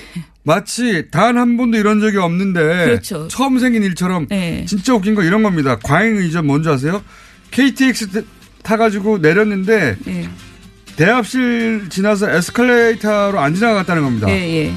[0.44, 3.28] 마치 단 한 번도 이런 적이 없는데 그렇죠.
[3.30, 4.66] 처음 생긴 일처럼 네.
[4.68, 5.78] 진짜 웃긴 거 이런 겁니다.
[5.82, 7.04] 과잉 의전 뭔지 아세요?
[7.52, 8.26] KTX
[8.62, 10.30] 타가지고 내렸는데 네.
[10.96, 14.30] 대합실 지나서 에스컬레이터로 안 지나갔다는 겁니다.
[14.30, 14.74] 예, 예.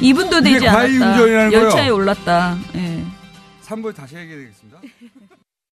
[0.00, 1.12] 이분도 이게 되지 과잉 않았다.
[1.22, 1.64] 운전이라는 거예요.
[1.64, 2.58] 열차에 올랐다.
[2.76, 3.04] 예.
[3.66, 4.78] 3부에 다시 얘기해 드리겠습니다.